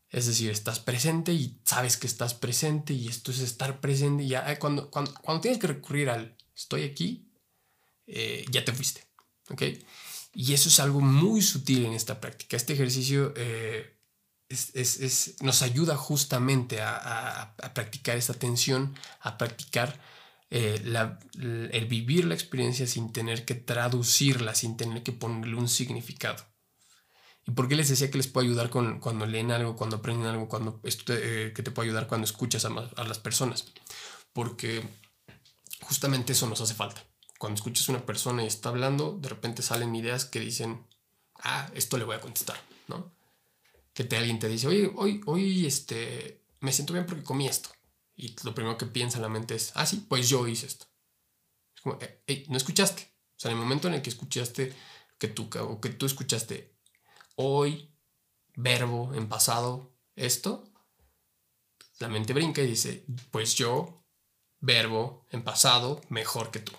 [0.09, 4.23] Es decir, estás presente y sabes que estás presente y esto es estar presente.
[4.23, 7.29] Y ya, cuando, cuando, tienes que recurrir al estoy aquí,
[8.07, 9.03] ya te fuiste.
[9.49, 9.63] ¿Ok?
[10.33, 12.55] Y eso es algo muy sutil en esta práctica.
[12.55, 13.33] Este ejercicio
[15.41, 19.99] nos ayuda justamente a, a, practicar esta atención, a practicar
[20.49, 20.81] eh,
[21.71, 26.43] el vivir la experiencia sin tener que traducirla, sin tener que ponerle un significado.
[27.45, 30.27] ¿Y por qué les decía que les puede ayudar con, cuando leen algo, cuando aprenden
[30.27, 33.65] algo, cuando eh, que te puede ayudar cuando escuchas a, a, las personas?
[34.33, 34.83] Porque
[35.81, 37.03] justamente eso nos hace falta.
[37.37, 40.85] Cuando escuchas a una persona y está hablando, de repente salen ideas que dicen,
[41.43, 43.11] Ah, esto le voy a contestar, ¿no?
[43.99, 47.69] Que te, alguien te dice, oye, hoy, hoy este, me siento bien porque comí esto.
[48.15, 50.85] Y lo primero que piensa en la mente es, ah, sí, pues yo hice esto.
[51.75, 53.11] Es como, hey, no escuchaste.
[53.35, 54.73] O sea, en el momento en el que escuchaste
[55.17, 56.77] que tú, o que tú escuchaste
[57.35, 57.91] hoy,
[58.55, 60.63] verbo en pasado, esto,
[61.99, 64.05] la mente brinca y dice, pues yo,
[64.61, 66.71] verbo en pasado, mejor que tú.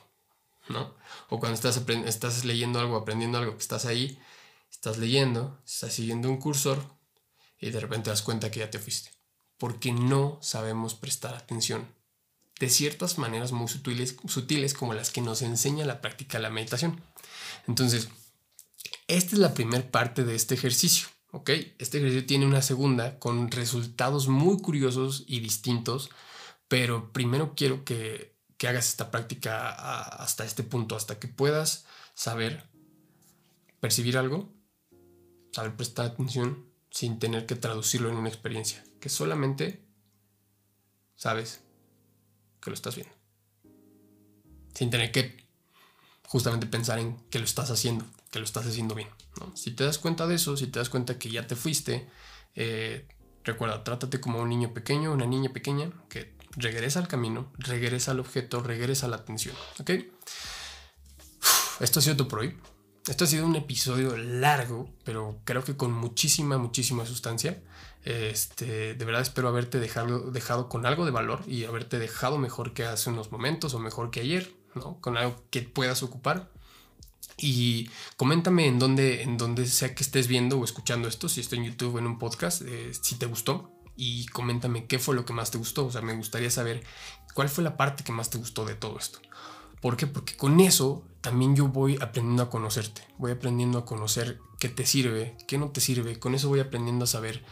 [0.71, 0.95] ¿No?
[1.29, 4.19] O cuando estás, estás leyendo algo, aprendiendo algo, que estás ahí,
[4.71, 6.99] estás leyendo, estás siguiendo un cursor
[7.61, 9.11] y de repente te das cuenta que ya te fuiste.
[9.59, 11.87] Porque no sabemos prestar atención
[12.59, 16.51] de ciertas maneras muy sutiles, sutiles como las que nos enseña la práctica de la
[16.51, 17.03] meditación.
[17.67, 18.09] Entonces,
[19.07, 21.09] esta es la primera parte de este ejercicio.
[21.33, 21.51] ¿ok?
[21.79, 26.11] Este ejercicio tiene una segunda con resultados muy curiosos y distintos,
[26.69, 32.69] pero primero quiero que, que hagas esta práctica hasta este punto, hasta que puedas saber
[33.81, 34.53] percibir algo,
[35.53, 39.83] saber prestar atención sin tener que traducirlo en una experiencia, que solamente
[41.17, 41.61] sabes
[42.61, 43.15] que lo estás viendo,
[44.75, 45.45] sin tener que
[46.27, 49.09] justamente pensar en que lo estás haciendo, que lo estás haciendo bien.
[49.55, 52.09] Si te das cuenta de eso, si te das cuenta que ya te fuiste,
[52.55, 53.07] eh,
[53.45, 58.21] recuerda, trátate como un niño pequeño, una niña pequeña que regresa al camino, regresa al
[58.21, 59.55] objeto, regresa a la atención.
[59.79, 59.91] ¿Ok?
[61.81, 62.57] Esto ha sido todo por hoy.
[63.07, 67.63] Esto ha sido un episodio largo, pero creo que con muchísima, muchísima sustancia.
[68.05, 72.73] Este, de verdad espero haberte dejado, dejado con algo de valor y haberte dejado mejor
[72.75, 75.01] que hace unos momentos o mejor que ayer, ¿no?
[75.01, 76.51] Con algo que puedas ocupar.
[77.39, 77.89] Y
[78.19, 81.65] coméntame en dónde, en dónde sea que estés viendo o escuchando esto, si estoy en
[81.65, 83.73] YouTube o en un podcast, eh, si te gustó.
[83.97, 85.87] Y coméntame qué fue lo que más te gustó.
[85.87, 86.85] O sea, me gustaría saber
[87.35, 89.21] cuál fue la parte que más te gustó de todo esto.
[89.81, 90.07] ¿Por qué?
[90.07, 93.03] Porque con eso también yo voy aprendiendo a conocerte.
[93.19, 96.19] Voy aprendiendo a conocer qué te sirve, qué no te sirve.
[96.19, 97.45] Con eso voy aprendiendo a saber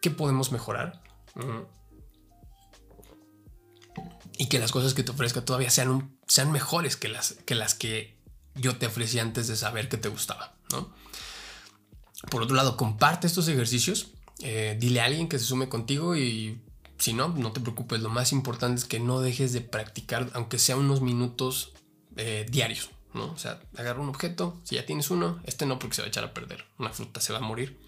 [0.00, 1.02] qué podemos mejorar.
[4.38, 7.74] Y que las cosas que te ofrezca todavía sean, sean mejores que las, que las
[7.74, 8.18] que
[8.54, 10.56] yo te ofrecí antes de saber que te gustaba.
[12.30, 16.60] Por otro lado, comparte estos ejercicios, eh, dile a alguien que se sume contigo y
[16.98, 20.58] si no, no te preocupes, lo más importante es que no dejes de practicar, aunque
[20.58, 21.72] sea unos minutos
[22.16, 23.32] eh, diarios, ¿no?
[23.32, 26.08] O sea, agarra un objeto, si ya tienes uno, este no porque se va a
[26.08, 27.78] echar a perder, una fruta se va a morir.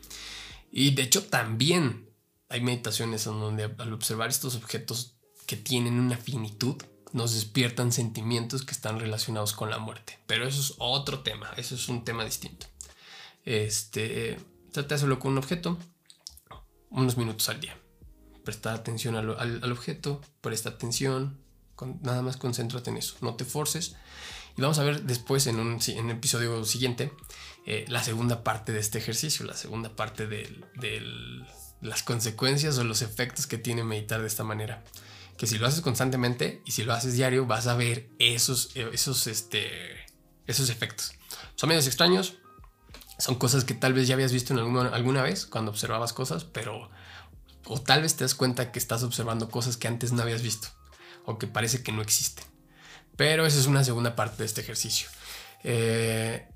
[0.71, 2.11] Y de hecho también
[2.49, 5.15] hay meditaciones en donde al observar estos objetos
[5.47, 6.77] que tienen una finitud,
[7.13, 10.19] nos despiertan sentimientos que están relacionados con la muerte.
[10.27, 12.67] Pero eso es otro tema, eso es un tema distinto.
[13.45, 14.37] Este,
[14.73, 15.79] trata de hacerlo con un objeto
[16.91, 17.77] unos minutos al día.
[18.45, 21.39] Presta atención al, objeto, presta atención,
[22.03, 23.97] nada más concéntrate en eso, no te forces.
[24.57, 27.13] Y vamos a ver después en un, en episodio siguiente
[27.67, 30.63] eh, la segunda parte de este ejercicio, la segunda parte de
[31.81, 34.85] las consecuencias o los efectos que tiene meditar de esta manera
[35.37, 39.27] que si lo haces constantemente y si lo haces diario vas a ver esos, esos,
[39.27, 39.69] este,
[40.47, 41.13] esos efectos.
[41.57, 42.39] Son medios extraños,
[43.19, 46.45] son cosas que tal vez ya habías visto en alguna, alguna vez cuando observabas cosas,
[46.45, 46.91] pero
[47.67, 50.69] o tal vez te das cuenta que estás observando cosas que antes no habías visto
[51.25, 52.45] o que parece que no existen.
[53.17, 55.09] Pero esa es una segunda parte de este ejercicio.
[55.63, 56.49] Eh,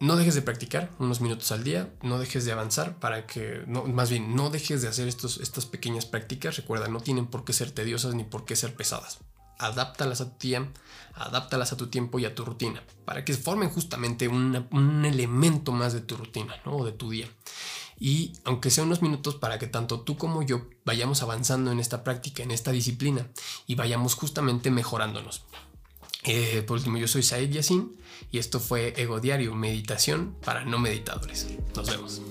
[0.00, 3.84] no dejes de practicar unos minutos al día, no dejes de avanzar para que, no,
[3.84, 6.56] más bien, no dejes de hacer estos, estas pequeñas prácticas.
[6.56, 9.20] Recuerda, no tienen por qué ser tediosas ni por qué ser pesadas.
[9.58, 10.80] Adáptalas a tu tiempo,
[11.14, 15.92] adáptalas a tu tiempo y a tu rutina, para que formen justamente un elemento más
[15.92, 16.78] de tu rutina, ¿no?
[16.78, 17.28] O de tu día.
[17.98, 22.02] Y aunque sea unos minutos para que tanto tú como yo vayamos avanzando en esta
[22.02, 23.28] práctica, en esta disciplina,
[23.66, 25.44] y vayamos justamente mejorándonos.
[26.24, 27.96] Eh, por último, yo soy Said Yassin
[28.30, 31.46] y esto fue Ego Diario, meditación para no meditadores.
[31.76, 32.22] Nos vemos.